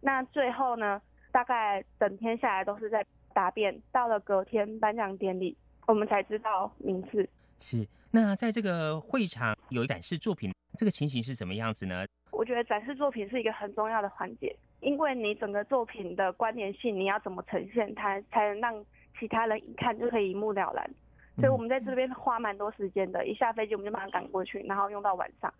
[0.00, 3.04] 那最后呢，大概整天下来都是在
[3.34, 5.54] 答辩，到了隔天颁奖典礼，
[5.86, 7.28] 我们才知道名次。
[7.58, 12.06] 是，那在这个会场有展示作品，这个情形是怎么样子呢？
[12.30, 14.56] 我觉得展示作品是一个很重要的环节。
[14.82, 18.84] 因为你整个作品的关联性，你要怎么呈现它，才能让
[19.18, 20.90] 其他人一看就可以一目了然。
[21.36, 25.52] 所以我们在这边花蛮多时间的，一下飞机我们就马上赶过去，然后用到晚上。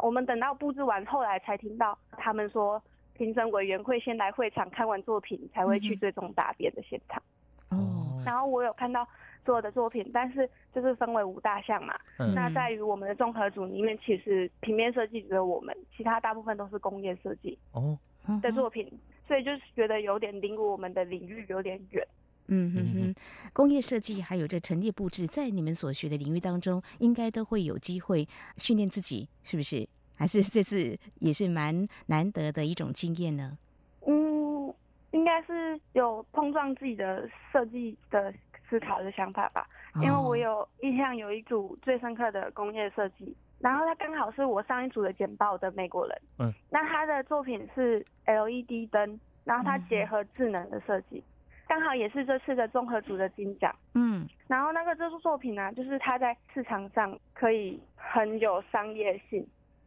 [0.00, 2.80] 我们等到布置完，后来才听到他们说，
[3.14, 7.22] 评审委员会先来会场看完作品，才会去最终答辩的现场。
[7.70, 8.22] 哦。
[8.24, 9.06] 然后我有看到
[9.44, 11.98] 所有的作品，但是就是分为五大项嘛。
[12.18, 12.32] 嗯。
[12.34, 17.58] 那在于我们的综合组里面，其实平面设计只有我们，其他大部分都是工业设计。
[17.72, 17.98] 哦。
[18.40, 18.90] 的作品，
[19.26, 22.06] 所以就是觉得有点离我们的领域有点远。
[22.50, 23.14] 嗯哼哼，
[23.52, 29.86] 工业设计还有这陈列布置，在你们所学的领域当中，应该都会有机会训练自己，是不是？
[30.16, 33.58] 还是这次也是蛮难得的一种经验呢？
[34.06, 34.74] 嗯，
[35.12, 38.32] 应该是有碰撞自己的设计的
[38.68, 39.68] 思考的想法吧。
[39.96, 43.36] 因为我有印象有一组最深刻的工业设计。
[43.60, 51.22] 然后他刚好是我上一组的简报的美国人，嗯，那他的作品是 LED 灯，然后他结合智能的设计，
[51.66, 59.44] 刚好也是这次的综合组的金奖，嗯，然后那个这幅作品呢，就是他在市场上可以很有商业性，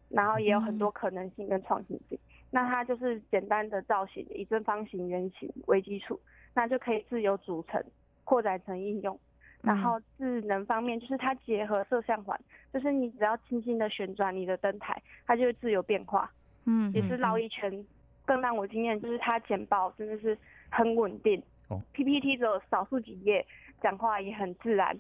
[0.10, 6.20] 然后也有很多可能性跟创新性，那它就是简单的造型，以正方形、圆形为基础，
[6.54, 7.82] 那就可以自由组成、
[8.26, 9.18] 扩展成应用。
[9.62, 12.40] 然后智能方面，就是它结合摄像环，
[12.74, 16.32] 就是你只要轻轻的旋转你的灯台，它就会自由变化。
[16.66, 17.86] 嗯，也是绕一圈。
[18.24, 20.38] 更让我惊艳就是它简报真的是
[20.70, 21.42] 很稳定。
[21.68, 23.46] 哦，PPT 只有少数几页，
[23.82, 24.98] 讲话也很自然，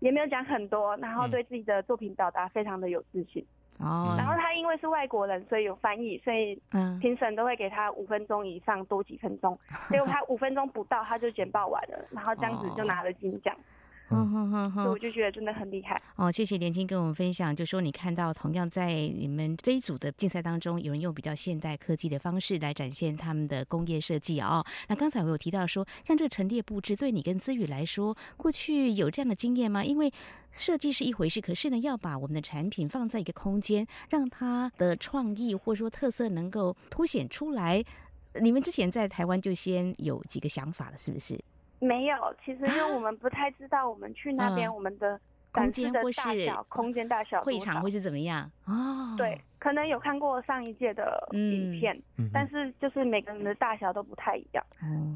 [0.00, 3.44] 也没有讲很多，然后对自己的作品表达非常的有自信。
[3.78, 6.60] 哦，然后他因为是外国人，所以有翻译，所以
[7.00, 9.56] 评审都会给他五分钟以上多几分钟。
[9.88, 13.56] 结果他五分钟不到他就简报完了，然后这样子就拿了金奖。
[14.10, 16.32] 嗯哼哼哼，我就觉得真的很厉害哦！
[16.32, 24.64] 谢谢连青跟我们分享，就说你看到同样在你们这一组的竞赛当中，有人用比较现代科技的方式来展现他们的工业设计啊。
[24.88, 29.84] 那刚才我有提到说，像这个陈列布置，对你跟资宇来说，过去有这样的经验吗？
[29.84, 30.10] 因为
[30.52, 37.84] 设计是一回事，可是呢，要把我们的产品放在一个空间，让它的创意或者说特色能够凸显出来。
[38.40, 41.38] 你们之前在台湾就先有几个想法了，是不是？
[41.78, 45.18] 没有，其实因为我们不太知道，我们去那边我们的
[45.52, 48.50] 空间的大小，空间大小，会场会是怎么样？
[48.66, 52.00] 哦，对，可能有看过上一届的影片，
[52.32, 54.64] 但是就是每个人的大小都不太一样。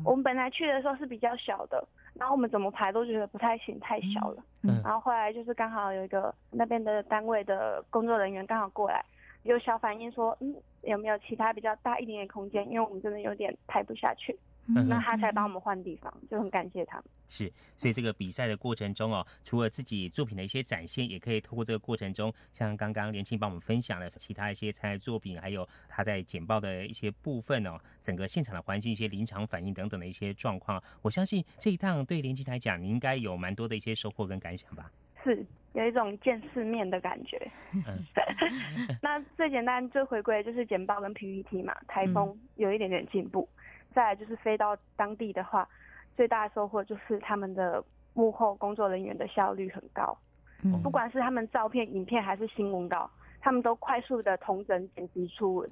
[0.04, 4.42] 我们本来去的时候是比较小的，然后我们怎么排都觉得不太行，太小了。
[4.82, 9.04] 然后后来就是刚好有一个那边的单位的工作人员刚好过来，
[9.42, 12.64] 有小反应说，嗯，有没有其他比较大一点点空间？
[12.68, 14.36] 因为我们真的有点排不下去。
[14.66, 17.04] 那他才帮我们换地方，就很感谢他们。
[17.28, 30.82] 是，所以这个比赛的过程中哦，除了自己作品的一些展现，也可以透过这个过程中，像刚刚连青帮我们分享的其他一些参赛作品，还有他在简报的一些部分哦，整个现场的环境、一些临场反应等等的一些状况。
[31.00, 34.92] 我相信这一趟对连青来讲，你应该有蛮多的一些收获跟感想吧？
[35.24, 37.50] 是，有一种见世面的感觉。
[37.72, 38.04] 嗯，
[39.00, 41.74] 那最简单、最回归就是简报跟 PPT 嘛。
[41.88, 43.48] 台风有一点点进步。
[43.92, 45.68] 再来就是飞到当地的话，
[46.16, 47.84] 最大的收获就是他们的
[48.14, 50.16] 幕后工作人员的效率很高。
[50.64, 55.70] 嗯，不管是他们照片、影片还是新闻稿，他们都快速的同整剪辑出文，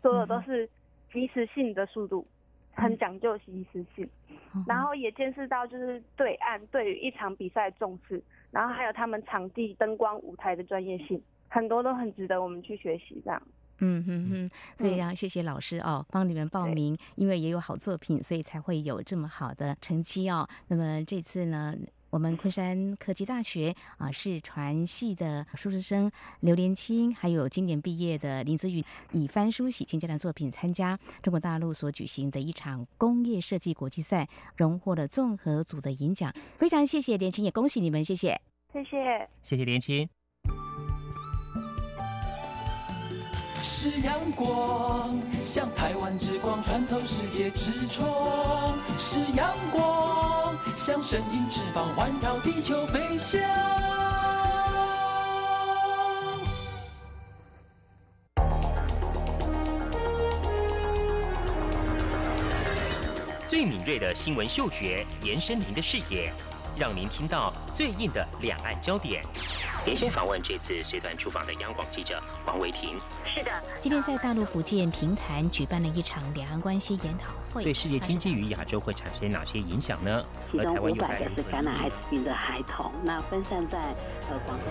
[0.00, 0.68] 所有都是
[1.12, 2.26] 及时性的速度，
[2.74, 4.08] 很讲究及时性。
[4.66, 13.42] 然后也见识到就是对岸对于一场比赛重视，然后还有他们场地灯光舞台的专业性，很多都很值得我们去学习这样。
[13.80, 20.46] 嗯哼哼，所以要谢谢老师哦，帮你们报名，因为也有好作品，所以才会有这么好的成绩哦。
[20.68, 21.74] 那么这次呢，
[22.10, 26.10] 我们昆山科技大学啊，是传系的硕士生
[26.40, 36.32] 刘连清，还有今年毕业的林子宇，以翻书喜庆这样的作品参加中国大陆所举行的一场工业设计国际赛，荣获了综合组的银奖。
[36.56, 38.40] 非常谢谢连清，也恭喜你们，谢谢，
[38.72, 40.19] 谢谢，谢谢连清。
[43.62, 53.38] 是阳光，像台湾之光穿透世界之窗；是阳光，像神鹰翅膀环绕地球飞翔。
[63.46, 66.32] 最敏锐的新闻嗅觉，延伸您的视野，
[66.78, 69.22] 让您听到最硬的两岸焦点。
[69.86, 73.00] 连线访问这次随团出访的央广记者王维婷。
[73.24, 73.50] 是的，
[73.80, 80.24] 今天在大陆福建平潭举办了一场两岸关系研讨会，对世界经济与亚洲会产生哪些影响呢？
[80.52, 83.78] 其中五百个是感染艾滋病的孩童，那分散在
[84.28, 84.66] 呃广东。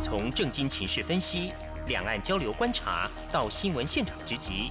[0.00, 1.52] 从政经情势分析、
[1.86, 4.70] 两岸交流观察到新闻现场直击。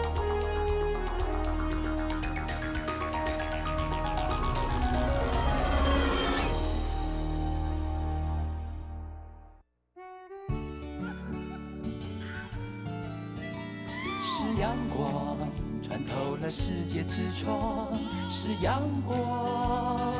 [14.61, 15.35] 阳光
[15.81, 17.91] 穿透了世界之窗
[18.29, 20.13] 是阳光，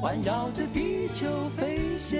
[0.00, 2.18] 环绕着地球飞翔。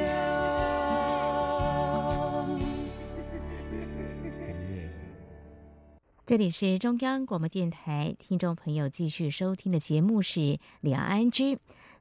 [6.27, 10.41] 这里是中央广播电台，听众朋友继续收听的节目是
[10.83, 11.55] 《两岸居》。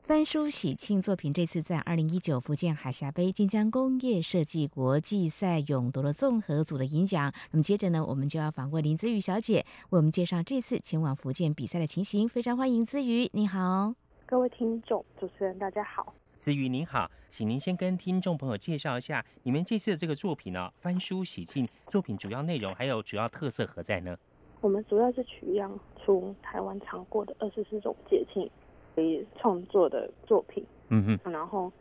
[0.08, 7.30] 翻书喜庆作品这次在二零一九福建海峡杯晋江工业设计国际赛勇夺了综合组的银奖。
[7.52, 12.30] 那么接着呢，我们就要访问林子瑜小姐，为我们介绍这次前往福建比赛的情形。
[12.30, 13.94] 非常欢迎子瑜，你好，
[14.26, 16.14] 各位听众、主持人，大家好。
[16.38, 20.72] 子瑜您好，请您先跟听众朋友介绍一下你们这次的这个作品呢？
[20.80, 24.18] 翻书喜庆作品主要内容还有主要特色何在呢？
[24.62, 28.50] 我们主要是取样出台湾常过的二十四种节庆。
[28.98, 31.72] 可以创作的作品，嗯哼，然后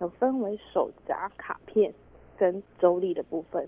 [0.00, 1.94] 有分为手札、卡片
[2.36, 3.64] 跟周历的部分。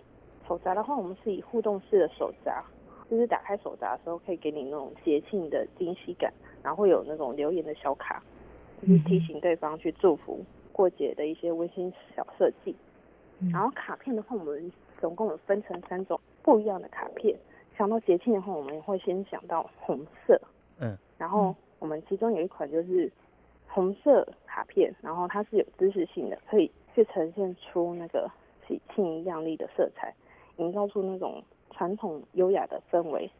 [0.49, 2.61] 手札的话，我们是以互动式的手札，
[3.09, 8.21] 就是打开手札的时候，可以给你那种节庆的惊喜感，然后会有那种留言的小卡，
[8.83, 12.75] 就是提醒对方去祝福过节的一些温馨小设计。
[13.53, 17.39] 然后卡片的话，我们总共有分成三种不一样的卡片。
[17.77, 20.41] 想到节庆的话，我们会先想到红色，
[20.81, 21.55] 嗯，然后。
[21.79, 23.11] 我们其中有一款就是
[23.69, 28.31] 红色卡片，然后它是有知识性的，可以去呈现出那个
[28.67, 30.13] 喜庆亮丽的色彩，
[30.57, 33.31] 营造出那种传统优雅的氛围。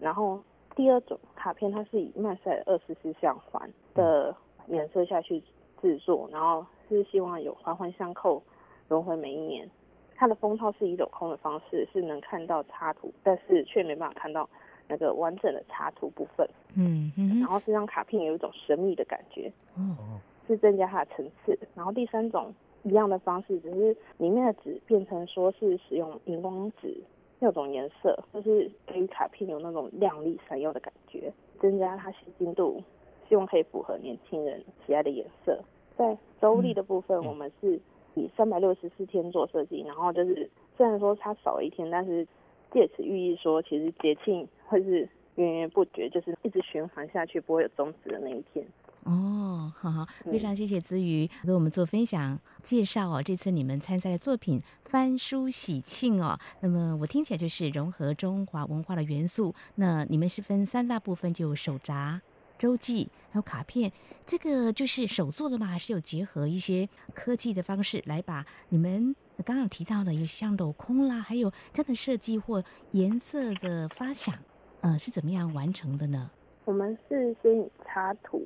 [0.00, 0.42] 然后
[0.74, 4.34] 第二种卡片，它是以麦赛二十四象环的
[4.66, 5.42] 颜色下去
[5.80, 8.42] 制作，然后是希望有环环相扣，
[8.88, 9.70] 轮回每一年。
[10.14, 14.48] 它的封套是以镂空的方式，是能看到插图，但是却没办法看到。
[14.88, 21.58] 那个完整的插图部分，嗯嗯，然后这张卡片有一种神秘的感觉，哦，是增加它的层次。
[21.74, 26.96] 然后第三种一样的方式，只是里面的纸变成说是使用荧光纸
[27.38, 32.82] 那种颜色，就是给予卡片有那种亮丽闪耀的感觉，增加它吸睛度，
[33.28, 35.58] 希望可以符合年轻人喜爱的颜色。
[35.96, 37.80] 在周历的部分，我们是
[38.14, 42.26] 以三百六十四天做设计，然后就是虽然说它少了一天，但是
[42.70, 48.66] 借此寓意说，其实节庆会是源源不绝，就是一直循环下去，不会有终止的那一天。
[49.04, 53.22] 哦，好好，非常谢谢子瑜给我们做分享介绍哦。
[53.22, 59.54] 这次你们参赛的作品《翻书喜庆》哦，那么我听起来就是融合中华文化的元素。
[59.76, 62.20] 那你们是分三大部分，就有手札、
[62.58, 63.92] 周记，还有卡片。
[64.24, 65.68] 这个就是手做的吗？
[65.68, 69.14] 还是有结合一些科技的方式来把你们
[69.44, 74.34] 刚刚提到的，有像镂空啦，还有这样的设计或颜色的发想，
[74.80, 76.30] 呃，是怎么样完成的呢？
[76.64, 78.42] 我们是先以插图。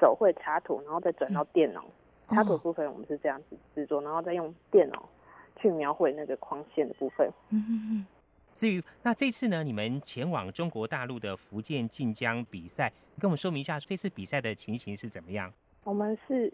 [0.00, 1.84] 手绘插图，然后再转到电脑
[2.28, 5.08] 插图部分，我们是这样子制作，然后再用电脑
[5.56, 7.28] 去描绘那个框线的部分。
[7.50, 8.06] 嗯嗯嗯。
[8.54, 15.52] 至于那这次呢，你们前往中国大陆的福建晋江比赛，跟我们说明一下这次比赛的情形是怎么样？
[15.82, 16.52] 我们是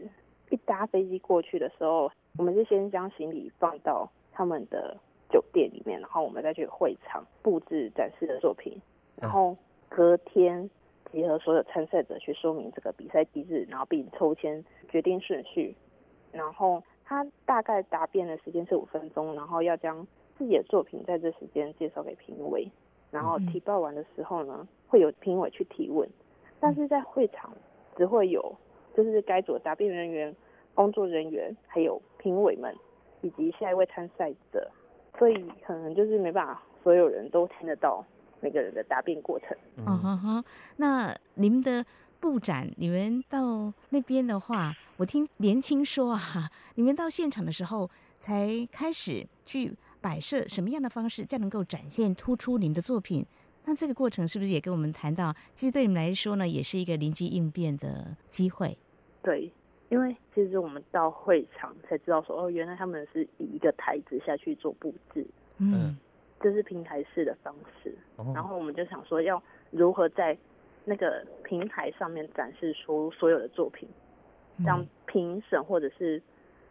[0.48, 4.96] 一搭飞机过去的时候，我们是先将行李放到他们的
[5.30, 8.80] 酒店里面，然后我们再去会场布置展示的作品，
[9.16, 9.56] 然后
[9.88, 10.68] 隔天。
[11.12, 15.72] 集合所有参赛者去说明这个比赛机制，然后并抽签决定顺序。
[16.32, 20.04] 然后他大概答辩的时间是五分钟，然后要将
[20.36, 22.68] 自己的作品在这时间介绍给评委。
[23.12, 26.08] 然后提报完的时候呢，会有评委去提问。
[26.58, 27.52] 但是在会场
[27.96, 28.52] 只会有
[28.96, 30.34] 就是该组答辩人员、
[30.74, 32.74] 工作人员，还有评委们
[33.20, 34.68] 以及下一位参赛者，
[35.16, 38.04] 所以可能就是没办法所有人都听得到。
[38.44, 39.56] 每个人的答辩过程。
[39.78, 40.44] 嗯哼哼，
[40.76, 41.82] 那你们的
[42.20, 49.72] 布展，你们到那边的话，我听年轻说啊，你们到现场的时候才开始去
[50.02, 53.24] 摆设什么样的方式，才能够展现突出你们的作品。
[53.64, 58.76] 那这个过程是不是也跟我们谈到，其实对你们来说呢，也是一个临机应变的机会？
[59.22, 59.50] 对，
[59.88, 65.26] 因为其实我们到会场才知道说，哦，原来他们是以一个台子下去做布置。
[65.56, 65.96] 嗯。
[66.40, 67.96] 这是平台式的方式，
[68.34, 70.36] 然后我们就想说要如何在
[70.84, 73.88] 那个平台上面展示出所有的作品，
[74.64, 76.22] 让评审或者是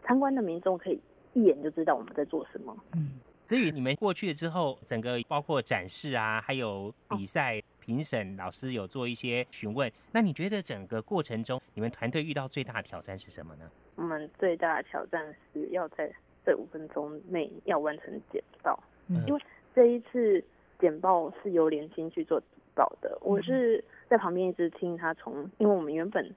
[0.04, 1.02] 参观的民众可以
[1.34, 2.76] 一眼就知道我们在做什么。
[2.94, 13.70] 嗯，至于你们过去了之后，整个包括展示啊，还有比赛评审老师有做一些询问，那你觉得整个过程中你们团队遇到最大的挑战是什么呢？
[13.96, 16.12] 我们最大的挑战是要在
[16.46, 18.82] 这五分钟内要完成简报，
[19.28, 19.42] 因为。
[19.76, 20.44] 这一次
[20.78, 22.40] 简报是由连心去做
[22.76, 26.32] 报的，我是在旁边一直听他从，因为我们原本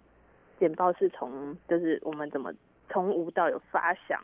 [0.58, 2.50] 简报是从就是我们怎么
[2.88, 4.18] 从无到有发想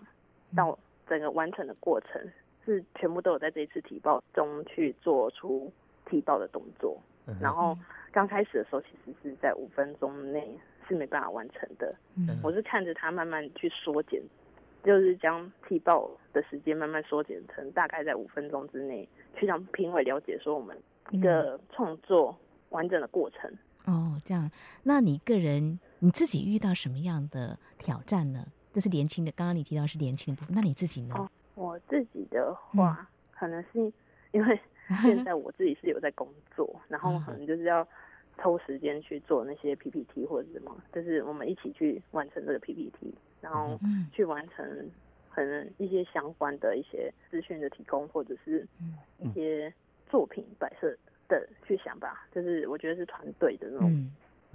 [0.57, 2.27] 到整个完成的过程，
[2.65, 5.71] 是全部都有在这一次提报中去做出
[6.07, 6.99] 提报的动作。
[7.39, 7.77] 然后
[8.11, 11.95] 刚开始的时候，其实是在五分钟内是没办法完成的。
[12.43, 14.23] 我是看着他慢慢去缩减。
[14.85, 20.77] 就是将提报的时间慢慢缩减成大概在五分钟之内，去让评委了解说我们
[21.11, 22.37] 一个创作
[22.71, 23.51] 完整的过程。
[23.87, 24.51] 哦，这样，
[24.85, 28.47] 那你个人你自己遇到什么样的挑战呢？
[28.73, 31.15] 这是年轻的，刚刚你提到是年轻的部分，那你自己呢？
[31.17, 33.93] 哦，我自己的话，可能是
[34.33, 34.61] 因为
[35.03, 36.27] 现在我自己是有在工
[36.57, 37.87] 作，然后可能就是要
[38.39, 43.15] 抽时间去做那些 PPT 或者什么，就是我们一起去完成这个 PPT。
[43.43, 43.79] 然后
[44.13, 44.65] 去完成
[45.31, 48.67] 可能一些相关的一些资讯的提供，或者是
[49.19, 49.73] 一些
[50.09, 50.97] 作品摆设
[51.29, 52.27] 的去想吧。
[52.33, 54.11] 就是我觉得是团队的那种，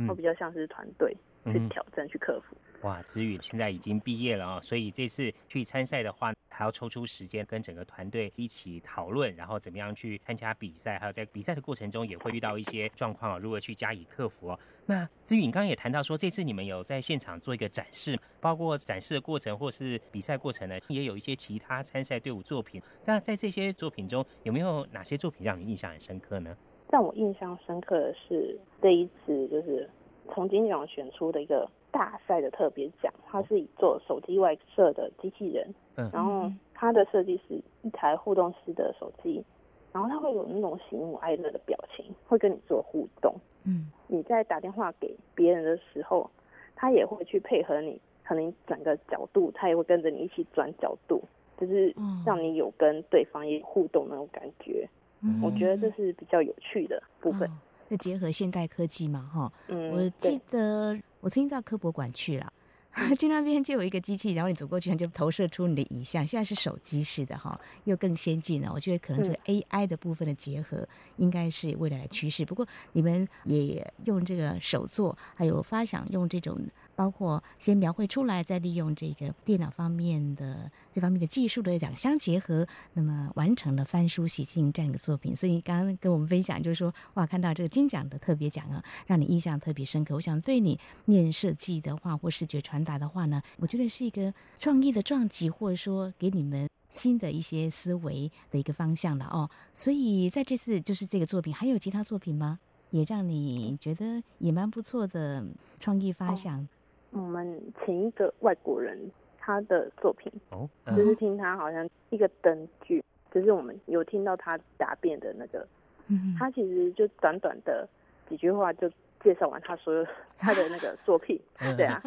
[0.08, 1.16] 会比较像是团队
[1.46, 2.56] 去挑战、去克服。
[2.82, 6.34] 哇，子宇现在已经毕业了啊，所以这次去参赛的话。
[6.50, 14.60] 还要抽出时间跟整个团队一起讨论，然后怎么样去参加比赛，还有在比赛的过程中也会遇到一些状况，如何去加以克服哦。
[14.88, 22.82] 那子宇你刚刚也谈到说，这次你们有在现场做一个展示，包括展示的过程或是比赛过程呢，也有一些其他参赛队伍作品。
[23.06, 26.58] 那在这些作品中，有没有哪些作品让你印象很深刻呢？
[26.90, 29.88] 让我印象深刻的是这一次就是
[30.34, 31.70] 从金奖选出的一个。
[31.92, 39.44] 大赛的特别奖，它是以做手机外设的机器人，嗯，然后它的设计是一台互动式的手机，
[39.92, 43.34] 然后它会有那种喜怒哀乐的表情，会跟你做互动，
[43.64, 46.30] 嗯，你在打电话给别人的时候，
[46.76, 51.24] 它也会去配合你，可能转个角度，它也会跟着你一起转角度，
[51.58, 54.88] 就是让你有跟对方也互动那种感觉，
[55.22, 55.42] 嗯。
[55.42, 57.50] 我觉得这是比较有趣的部分。
[57.90, 62.52] 那结合现代科技嘛，哈，嗯我记得我曾经到科博馆去了，
[63.18, 66.26] 去那边就有一个机器，然后你走过去，它就投射出你的影像。
[66.26, 68.72] 现在是手机式的哈，又更先进了。
[68.74, 70.88] 我觉得可能这个 AI 的部分的结合，
[71.18, 72.44] 应该是未来的趋势。
[72.46, 76.60] 不过你们也用这个手作，还有发想用这种，
[76.96, 85.36] 包括先描绘出来，再利用这个电脑方面的这方面的技术的两相结合，那么完成了翻书洗净这样一个作品。
[85.36, 90.16] 所以你刚刚跟我们分享，就是说哇，看到这个金奖的特别奖啊，让你印象特别深刻。
[90.16, 99.50] 我想对你念设计的话或视觉传达的话呢，我觉得是一个创意的撞击，或者说给你们新的一些思维的一个方向了哦。
[99.74, 102.60] 所以在这次就是这个作品，还有其他作品吗？
[102.92, 105.46] 也让你觉得也蛮不错的
[105.78, 106.66] 创意发想。
[107.12, 108.98] 我们请一个外国人
[109.38, 115.68] 他的作品，哦，就是听他好像一个灯具，就是我们有听到他答辩的那个，
[116.08, 117.88] 嗯，他其实就短短的
[118.30, 118.90] 几句话就。
[119.28, 120.08] 介绍完他所有
[120.40, 121.38] 他的那个作品，
[121.76, 122.02] 对啊，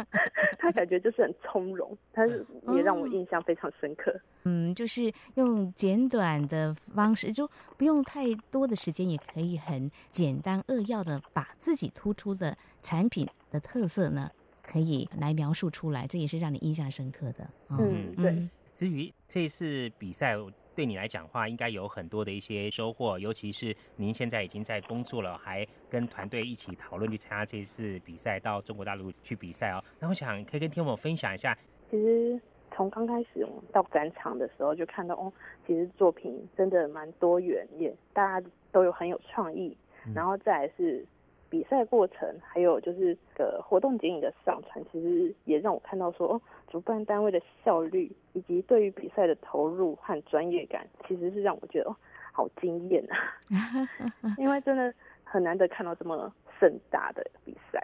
[0.58, 4.10] 他感觉就是很从容，他是也让我印象非常深刻。
[4.44, 7.46] 嗯，就是用简短的方式，就
[7.76, 14.30] 不用太多的时间，也可以很简单扼要的把自己突出的产品的特色呢，
[14.62, 17.46] 可以来描述出来，这也是让你印象深刻的。
[17.68, 18.48] 嗯，对。
[18.72, 20.34] 至于这次比赛。
[20.74, 29.82] 对你来讲话，应该有很多的一些收获，尤其是您现在已经在工作了，还跟团队一起讨论去参加这次比赛，到中国大陆去比赛哦。
[30.00, 31.56] 那我想可以跟听众分享一下，
[31.90, 32.40] 其实
[32.74, 35.32] 从刚开始到展场的时候，就看到哦，
[35.66, 39.76] 其实作品真的蛮多元，也大家都有很有创意，
[40.14, 41.04] 然后再来是。
[41.52, 51.96] 比赛过程，还有就是个活动剪影的上传，其实也让我看到说，哦，主办单位的效率以及对于比赛的投入和专业感，其实是让我觉得哦，
[52.32, 53.14] 好惊艳啊！
[54.38, 54.94] 因为真的
[55.24, 57.78] 很难得看到这么盛大的比赛，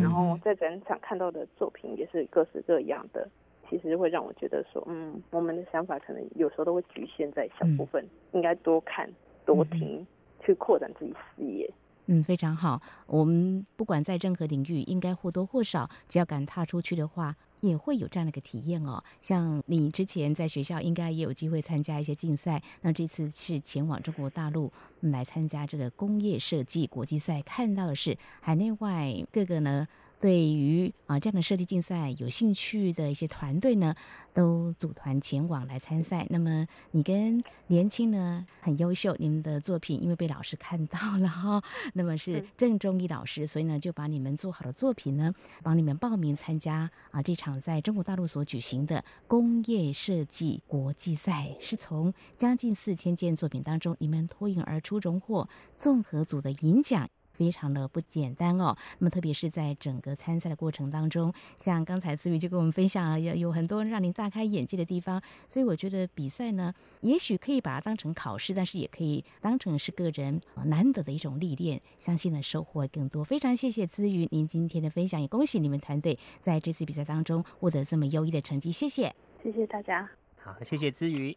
[0.00, 3.28] 然后在展场看到的作品也是各式各样的，
[3.68, 8.02] 其实会让我觉得说，嗯，我们的想法可能有时候都会局限在小部分，
[8.32, 9.06] 应该多看
[9.44, 10.06] 多听，
[10.40, 11.70] 去扩展自己视野。
[12.12, 12.82] 嗯，非常好。
[13.06, 19.02] 我们不管在任何领域，应该或多或少，只要敢踏出去的话，也会有这样的一个体验哦。
[19.22, 22.62] 像你之前在学校，应该也有机会参加一些竞赛。
[22.82, 29.88] 那这次是前往中国大陆来参加这个工业设计国际赛，看到的是海内外各个呢。
[30.22, 33.92] 对于啊这样的设计竞赛有兴趣的一些团队呢，
[34.32, 36.24] 都组团前往来参赛。
[36.30, 41.60] 那么你跟年轻呢很优秀，你们的作品因为被老师看到了哈，
[41.94, 57.10] 那么是郑中义老师，所以呢就把你们做好的作品呢，帮你们报名参加啊这场在中国大陆所举行的工业设计国际赛，是从将近四千件作品当中，你们脱颖而出，荣获综合组的银奖。
[57.32, 58.76] 非常的不简单哦。
[58.98, 65.20] 那么，特别是在整个参赛的过程当中，像刚才思雨就跟我们分享了，有有很多让您大开眼界的地方。
[65.48, 71.80] 所以，我觉得比赛呢，也许可以把它当成考试，但是也可以当成是个人难得的一种历练。
[71.98, 73.24] 相信呢，收获更多。
[73.24, 78.70] 非常谢谢资雨您今天的分享，也恭喜你们团队在这次比赛当中获得这么优异的成绩。
[78.72, 80.08] 谢谢，谢谢大家。
[80.36, 81.36] 好，谢谢资雨。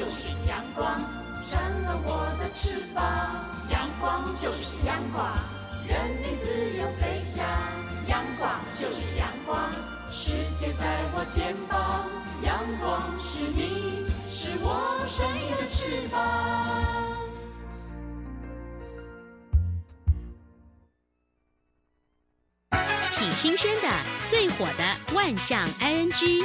[0.00, 0.98] 就是阳光，
[1.42, 3.04] 扇了我的翅膀。
[3.70, 5.30] 阳光就是阳光，
[5.86, 7.44] 任你自由飞翔。
[8.08, 9.70] 阳光就是阳光，
[10.10, 12.08] 世界在我肩膀。
[12.42, 16.16] 阳光是你，是我生命的翅膀。
[23.18, 23.88] 挺新鲜的，
[24.26, 26.42] 最火的万象 ING。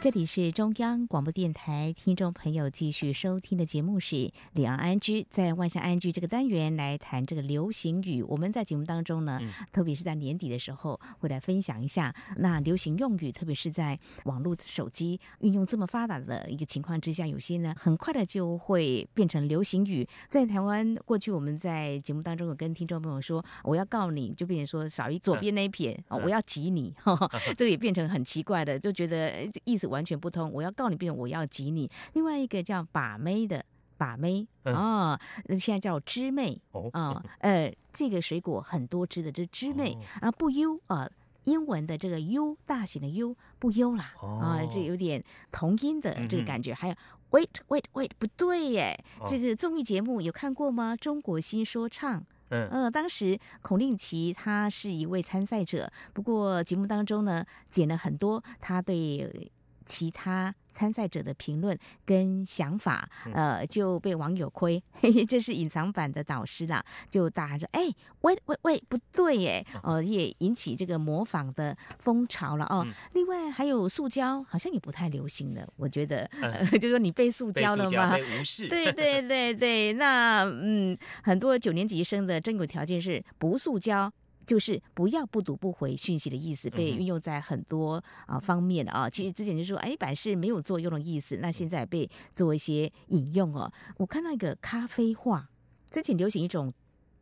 [0.00, 4.16] 这里是中央广播电台，听众朋友继续收听的节目是
[4.54, 5.20] 《两岸安居》。
[5.28, 9.38] 在万象安居这个单元来谈这个流行语，我们在节目当中呢，
[9.70, 20.08] 特别是在年底的时候，会来分享一下那流行用语，特别是在网络手机运用这么发达的一个情况之下，有些呢很快的就会变成流行语。
[20.30, 26.94] 在台湾过去，我们在节目当中有跟听众朋友说，我要告你，就变成说少一左边那一撇，我要挤你，
[27.54, 29.89] 这个也变成很奇怪的，就觉得意思。
[29.90, 31.90] 完全不通，我要告你，变成我要挤你。
[32.14, 33.64] 另外一个叫把妹的
[33.98, 35.20] 把妹啊，
[35.58, 36.58] 现在叫枝妹
[36.92, 41.06] 啊， 呃，这个水果很多汁的，这是知妹啊，不优啊，
[41.44, 45.22] 英文的这个 U 大写的 U 不优啦啊，这有点
[45.52, 46.72] 同音的这个感觉。
[46.72, 46.94] 还有
[47.30, 50.96] Wait Wait Wait，不对耶，这个综艺节目有看过吗？
[50.96, 52.24] 中国新说唱。
[52.52, 59.52] 嗯，呃，当时孔令奇他是一位参赛者，不过节目当中呢，剪了很多他对。
[59.90, 61.76] 其他参赛者的评论
[62.06, 64.80] 跟想法，呃，就被网友亏，
[65.28, 66.80] 这是隐藏版的导师啦，
[67.10, 72.86] 就大喊说：“哎，喂喂喂，不对耶！”哦，也引起这个模仿的风潮了哦。
[73.14, 76.30] 另外还有塑胶，好像也不太流行了，我觉得，
[76.80, 78.16] 就说你被塑胶了吗？
[78.70, 84.12] 对对对对，那嗯，很多九年级生的真有条件是不塑胶。
[84.44, 89.08] 就是不要不读不回讯息的意思，被运用在很多啊方面的啊。
[89.08, 93.72] 其实之前就说，哎，百事没有作用的意思，那现在被做一些引用哦。
[93.96, 95.48] 我看到一个咖啡话，
[95.90, 96.72] 之前流行一种。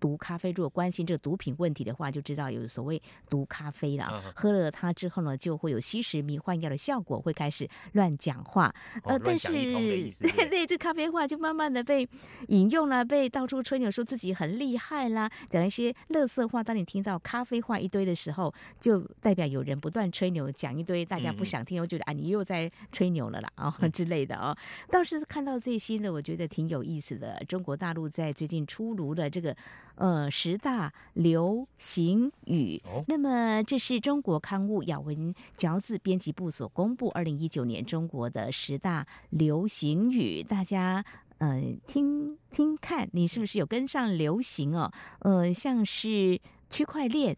[0.01, 4.23] 毒咖啡，如果关心这个毒品问题的话，就知道有所谓毒咖啡了。
[4.35, 8.75] 喝了它之后呢，就会有吸食迷幻药的效果，会开始乱讲话。
[9.05, 12.09] 呃，但是对对，这咖啡话就慢慢的被
[12.49, 16.63] 引用了，被到处吹牛，说自己很厉害啦，讲一些乐色话。
[16.63, 24.57] 当你听到咖啡话一堆的时候，就代表有人不断吹牛，讲一堆大家不想听，我觉得啊，你又在吹牛了啦啊之类的哦。
[24.89, 27.43] 倒是看到最新的，我觉得挺有意思的。
[27.49, 29.57] 中国大陆在最近出炉的这个。
[29.99, 32.81] 呃，十大流行语。
[33.09, 40.41] 那么，这是中国刊物咬文嚼字编辑部所公布二零一九年中国的十大流行语。
[40.43, 41.05] 大家
[41.39, 44.93] 呃，听听看，你是不是有跟上流行哦？
[45.19, 46.41] 呃，像是
[46.71, 47.37] 区块链、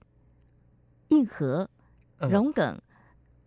[1.09, 1.71] 硬核、
[2.19, 2.79] 融梗，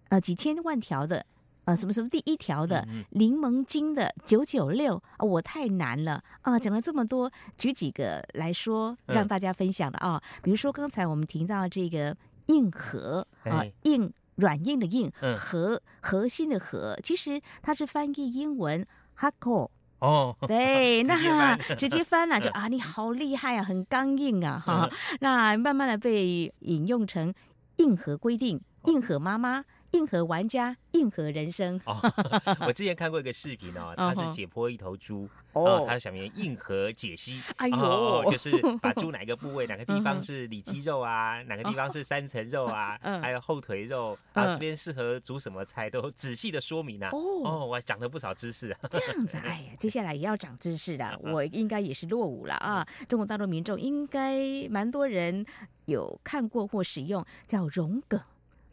[0.09, 1.23] 呃，几千万条的。
[1.65, 6.59] 啊，什么什么第一条的柠檬精的九九六啊，我太难了啊！
[6.59, 10.21] 讲了这么多，举几个来说，让大家分享的啊。
[10.41, 12.15] 比如说刚才我们提到这个
[12.47, 18.85] 硬核啊，硬软硬的硬核核心的核，其实它是翻译英文
[19.17, 24.89] hardcore 哦，对， 那 直接翻了就啊，你好厉害啊，很刚硬啊哈。
[25.21, 27.33] 那慢慢的被引用成
[27.77, 29.63] 硬核规定，硬核妈妈。
[29.93, 31.79] 硬核玩家，硬核人生。
[31.85, 31.97] 哦
[32.67, 47.09] 我之前看过一个视频哦， 他是解剖一头猪，哦，他想面硬核解析，哎呦， 就是把猪哪个部位、哪个地方是里脊肉啊，哪个地方是三层肉啊，还有后腿肉啊，这边适合煮什么菜，都仔细的说明啊。
[47.11, 48.75] 哦，我长了不少知识。
[48.89, 52.85] 这样子，哎呀，接下来也要长知识的，我应该也是落伍了啊。
[53.07, 55.45] 中国大陆民众应该蛮多人
[55.85, 58.19] 有看过或使用，叫荣梗。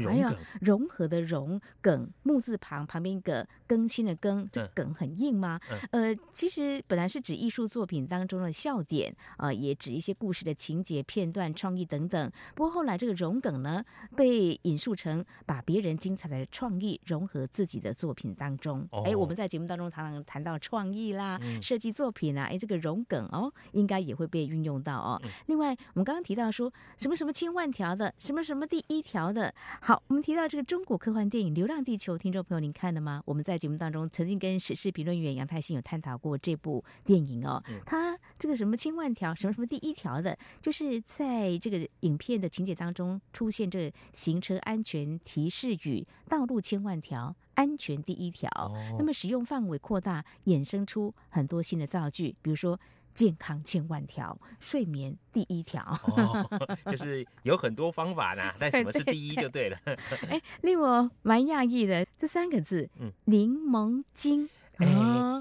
[0.09, 0.29] 还有
[0.61, 5.61] 融合的融梗木字旁旁边一个更新的更，这梗很硬吗？
[5.91, 12.31] 呃，其实本来是指艺术作品当中的笑点啊，也指一些故事的情节片段、创意等等。
[12.55, 13.85] 不过后来这个融梗呢，
[14.17, 18.89] 被引述成把别人精彩的创意融合自己的作品当中。
[19.05, 25.21] 哎，我们在节目当中常常谈到创意啦、设计作品啊，哎，这个融梗哦，应该也会被运用到哦。
[25.47, 29.55] 另外，我们刚刚提到说什么什么千万条的，什么什么第一条的。
[29.91, 33.21] 好，我们提到这个中国科幻电影《流浪地球》，听众朋友您看了吗？
[33.27, 37.61] 我们在节目当中曾经跟时事评论员杨太兴有探讨过这部电影哦。
[37.85, 48.49] 他这个什么千万条，什么什么第一条的，就是在这个影片的情节当中出现这行车安全提示语“道路千万条，安全第一条”。
[48.97, 52.79] 那么使用范围扩大，衍生出很多新的造句，比如说。
[53.13, 55.99] 健康千万条，睡眠第一条，
[56.91, 59.79] 就是有很多方法呢， 但什么是第一就对了。
[60.31, 64.49] 哎，令我蛮讶异的，这三个字，嗯，柠檬精，
[64.79, 64.87] 哎，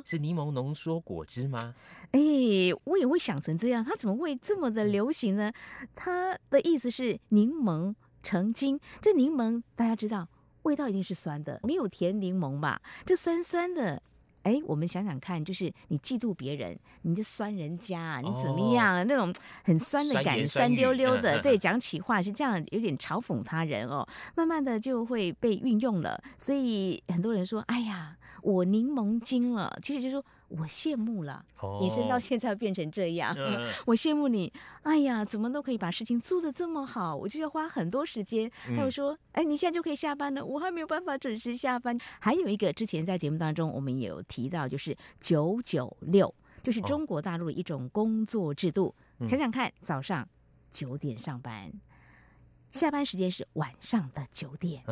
[0.05, 1.73] 是柠檬浓缩果汁吗？
[2.11, 2.19] 哎，
[2.83, 5.51] 我也会想成这样，它怎么会这么的流行呢？
[5.95, 10.27] 它的意思是柠檬成精，这柠檬大家知道
[10.63, 12.81] 味道一定是酸的，没有甜柠檬吧？
[13.05, 14.01] 这酸酸的。
[14.49, 19.05] 哎，我们想想看，就是你嫉妒别人，你就酸人家，啊，你怎么样？
[19.07, 19.31] 那种
[19.63, 24.07] 很酸的感，酸溜溜的，对，讲起话是这样，有点嘲讽他人哦。
[24.35, 30.25] 慢慢的就会被运用了，所以很多人说：“哎呀，我柠檬精了。”其实就说。
[30.49, 31.45] 我羡慕了，
[31.81, 33.35] 延伸到现在变成这样，
[33.85, 34.51] 我羡慕你。
[34.83, 38.49] 哎呀，怎么都可以把事情做得这么好，我就要花很多时间。
[38.75, 41.97] 还有说，哎，你现在就可以下班了，我还没有办法准时下班。
[42.19, 46.33] 还有一个，之前在节目当中我们有提到，就是九九六，
[46.63, 48.93] 就是中国大陆的一种工作制度。
[49.27, 50.27] 想想看，早上
[50.71, 51.71] 九点上班，
[52.71, 54.83] 下班时间是晚上的九点，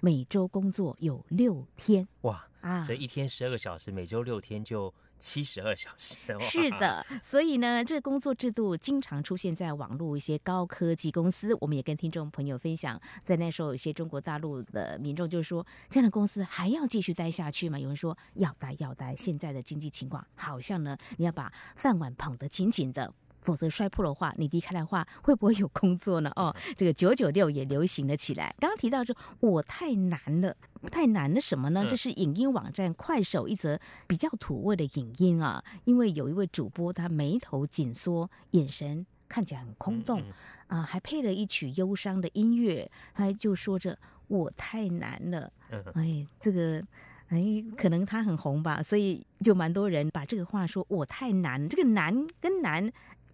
[0.00, 2.08] 每周工作有六天。
[2.22, 2.46] 哇！
[2.62, 6.16] 啊，这一天十二个小时，每周六天就七十二小时。
[6.40, 11.56] 是的，所以呢，这工作制度经常出现在网络一些高科技公司。
[11.60, 23.14] 我们也跟听众朋友分享，在那时候有些中国大陆的民众就说：“这样的公司还要继续待下去吗？”有人说：“要待，要待。”现在的经济情况好像呢，你要把饭碗捧得紧紧的。
[23.42, 26.30] 否则摔破的话，你离开的话，会不会有工作呢？
[26.36, 28.54] 哦，这个九九六也流行了起来。
[28.58, 30.56] 刚刚提到说，我太难了，
[30.90, 31.84] 太难了什么呢？
[31.88, 35.62] 这是影音网站快手一则比较土味的影音啊。
[35.84, 40.22] 因为有一位主播，他眉头紧缩，眼神看起来很空洞
[40.68, 45.52] 啊，还配了一曲忧伤的音乐，他就说着“我太难了”。
[45.94, 46.80] 哎，这个
[47.28, 52.92] 哎，可能他很红吧，所以就蛮多人把这个话说“我太难”，这个难跟难。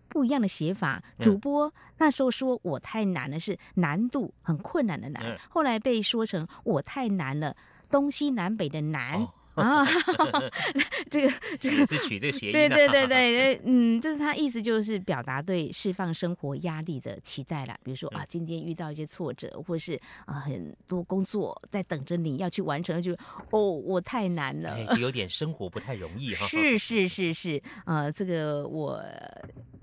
[0.08, 7.54] 不一样的写法，主播那时候说我太难了，是难度很困难的难，后来被说成我太难了，
[7.90, 9.28] 东西南北的难。
[9.58, 9.84] 啊，
[11.10, 23.12] 这个这个是取这个谐音，对对对对，嗯，这是他意思就是表达对释放生活压力的期待了，比如说啊，今天遇到一些挫折，或是啊很多工作在等着你要去完成，就
[23.50, 29.02] 哦我太难了，就有点生活不太容易哈，是是是是，啊这个我。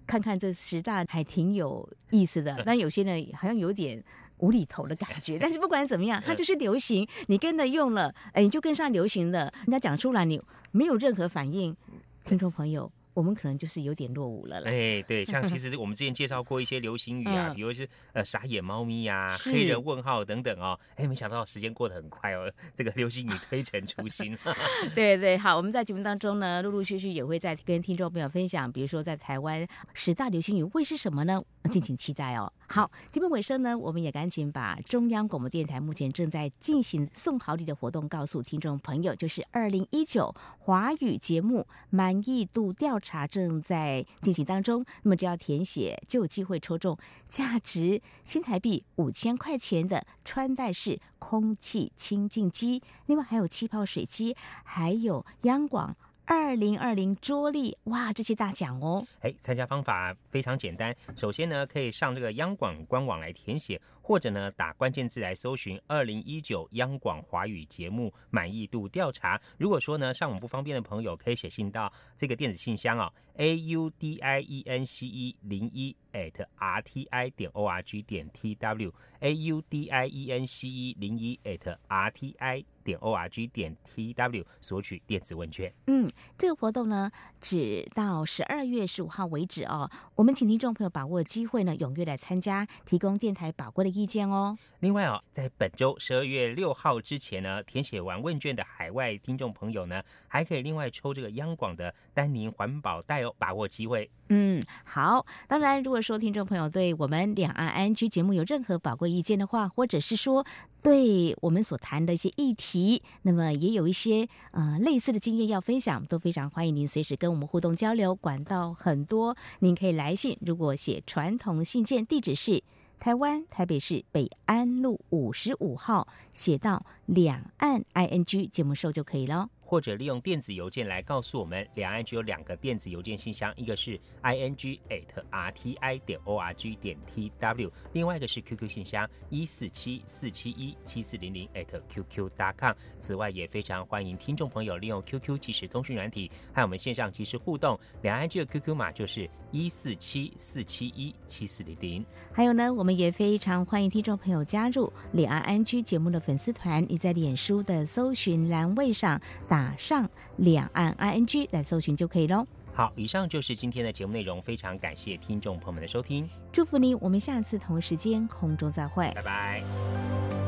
[0.05, 4.03] 看看这十大还挺有意思的， 但有些呢好像有点
[4.37, 5.37] 无厘头的感觉。
[5.41, 9.51] 但是不管怎么样，它就是流行，你跟着用了，哎，你就跟上流行了。
[9.65, 10.41] 人家讲出来，你
[10.71, 11.75] 没有任何反应，
[12.23, 12.91] 听众朋友。
[13.15, 14.69] 我们可能就是有点落伍了啦。
[14.69, 20.77] 哎，对，像其 实我们之前介绍过一些流行语啊，比如是呃傻眼猫咪呀、黑人问号等等哦。
[20.95, 24.37] 哎，没想到时间过得很快哦，这个流行语推陈出新。
[24.93, 31.41] 对对，好，我们在节目当中呢，陆陆续续也会在跟听众朋友分享，比如说在台湾十大流行语会是什么呢？
[31.71, 32.51] 敬请期待哦。
[32.67, 44.83] 好，节目尾声呢，我们也赶紧把中央广播电台目前正在进行送好礼的活动告诉听众朋友，就是二零一九华语节目满意度调查正在进行当中。
[45.03, 46.97] 那么只要填写，就有机会抽中
[47.29, 55.95] 价值新台币五千块钱的穿戴式空气清净机，另外还有气泡水机，还有央广。
[56.27, 59.05] 二零二零桌历哇，这些大奖哦！
[59.21, 69.39] 哎，参加方法非常简单，首先呢，可以上这个央广官网来填写，或者呢，打关键字来搜寻“二零一九央广华语节目满意度调查”。
[69.59, 77.81] 如果说呢，上网不方便的朋友，可以写信到这个电子信箱哦，a u d i e n c e 零一 at r t i 点 o r
[77.83, 82.35] g 点 t w，a u d i e n c e 零一 at r t
[82.39, 82.65] i。
[82.85, 85.73] 点 o r g 点 t w 索取电子问卷。
[85.87, 87.11] 嗯，这个活动呢，
[87.41, 89.89] 只到十二月十五号为止哦。
[90.13, 94.55] 我们请听众朋友把握机会呢，踊跃来参加，提供电台宝贵的意见哦。
[94.81, 104.09] 另外哦，在本周十二月六号之前呢，填写完问卷的海外听众朋友呢，还可以另外抽这个央广的丹宁环保袋哦，把握机会。
[104.29, 105.25] 嗯，好。
[105.47, 110.45] 当然，如果说听众朋友对我们两岸安居节目有任何宝贵意见的话，或者是说
[110.81, 118.15] 对我们所谈的一些议题，那么也有一些呃类似的经验要分享，都非常欢迎您随时跟我们互动交流。
[118.15, 122.63] 管道很多，您可以来信，如果写传统信件，地址是
[122.99, 129.49] 台湾台北市北安路五十五号，写到两岸 I N G 节目收就可以了。
[129.65, 138.69] 或者利用电子邮件来告诉我们，两岸只有两个电子邮件信箱，一个是 i n g at r t i 点 o r g 点 t w，另外一个是 QQ
[138.69, 142.73] 信箱一四七四七一七四零零 at qq dot com。
[142.99, 147.79] 此外，也非常欢迎听众朋友利用 QQ 即时通讯软体和我们线上即时互动。
[148.03, 152.05] 两岸居的 QQ 码就是一四七四七一七四零零。
[152.31, 159.19] 还有呢，我们也非常欢迎听众朋友加入两岸安居节目的粉丝团，你在脸书的搜寻栏位上。
[159.47, 162.45] 打上两岸 I N G 来搜寻就可以喽。
[162.73, 170.44] 好，以上就是今天的节目内容，非常感谢听众朋友们的收听，祝福你，我们下次同一时间空中再会，拜拜。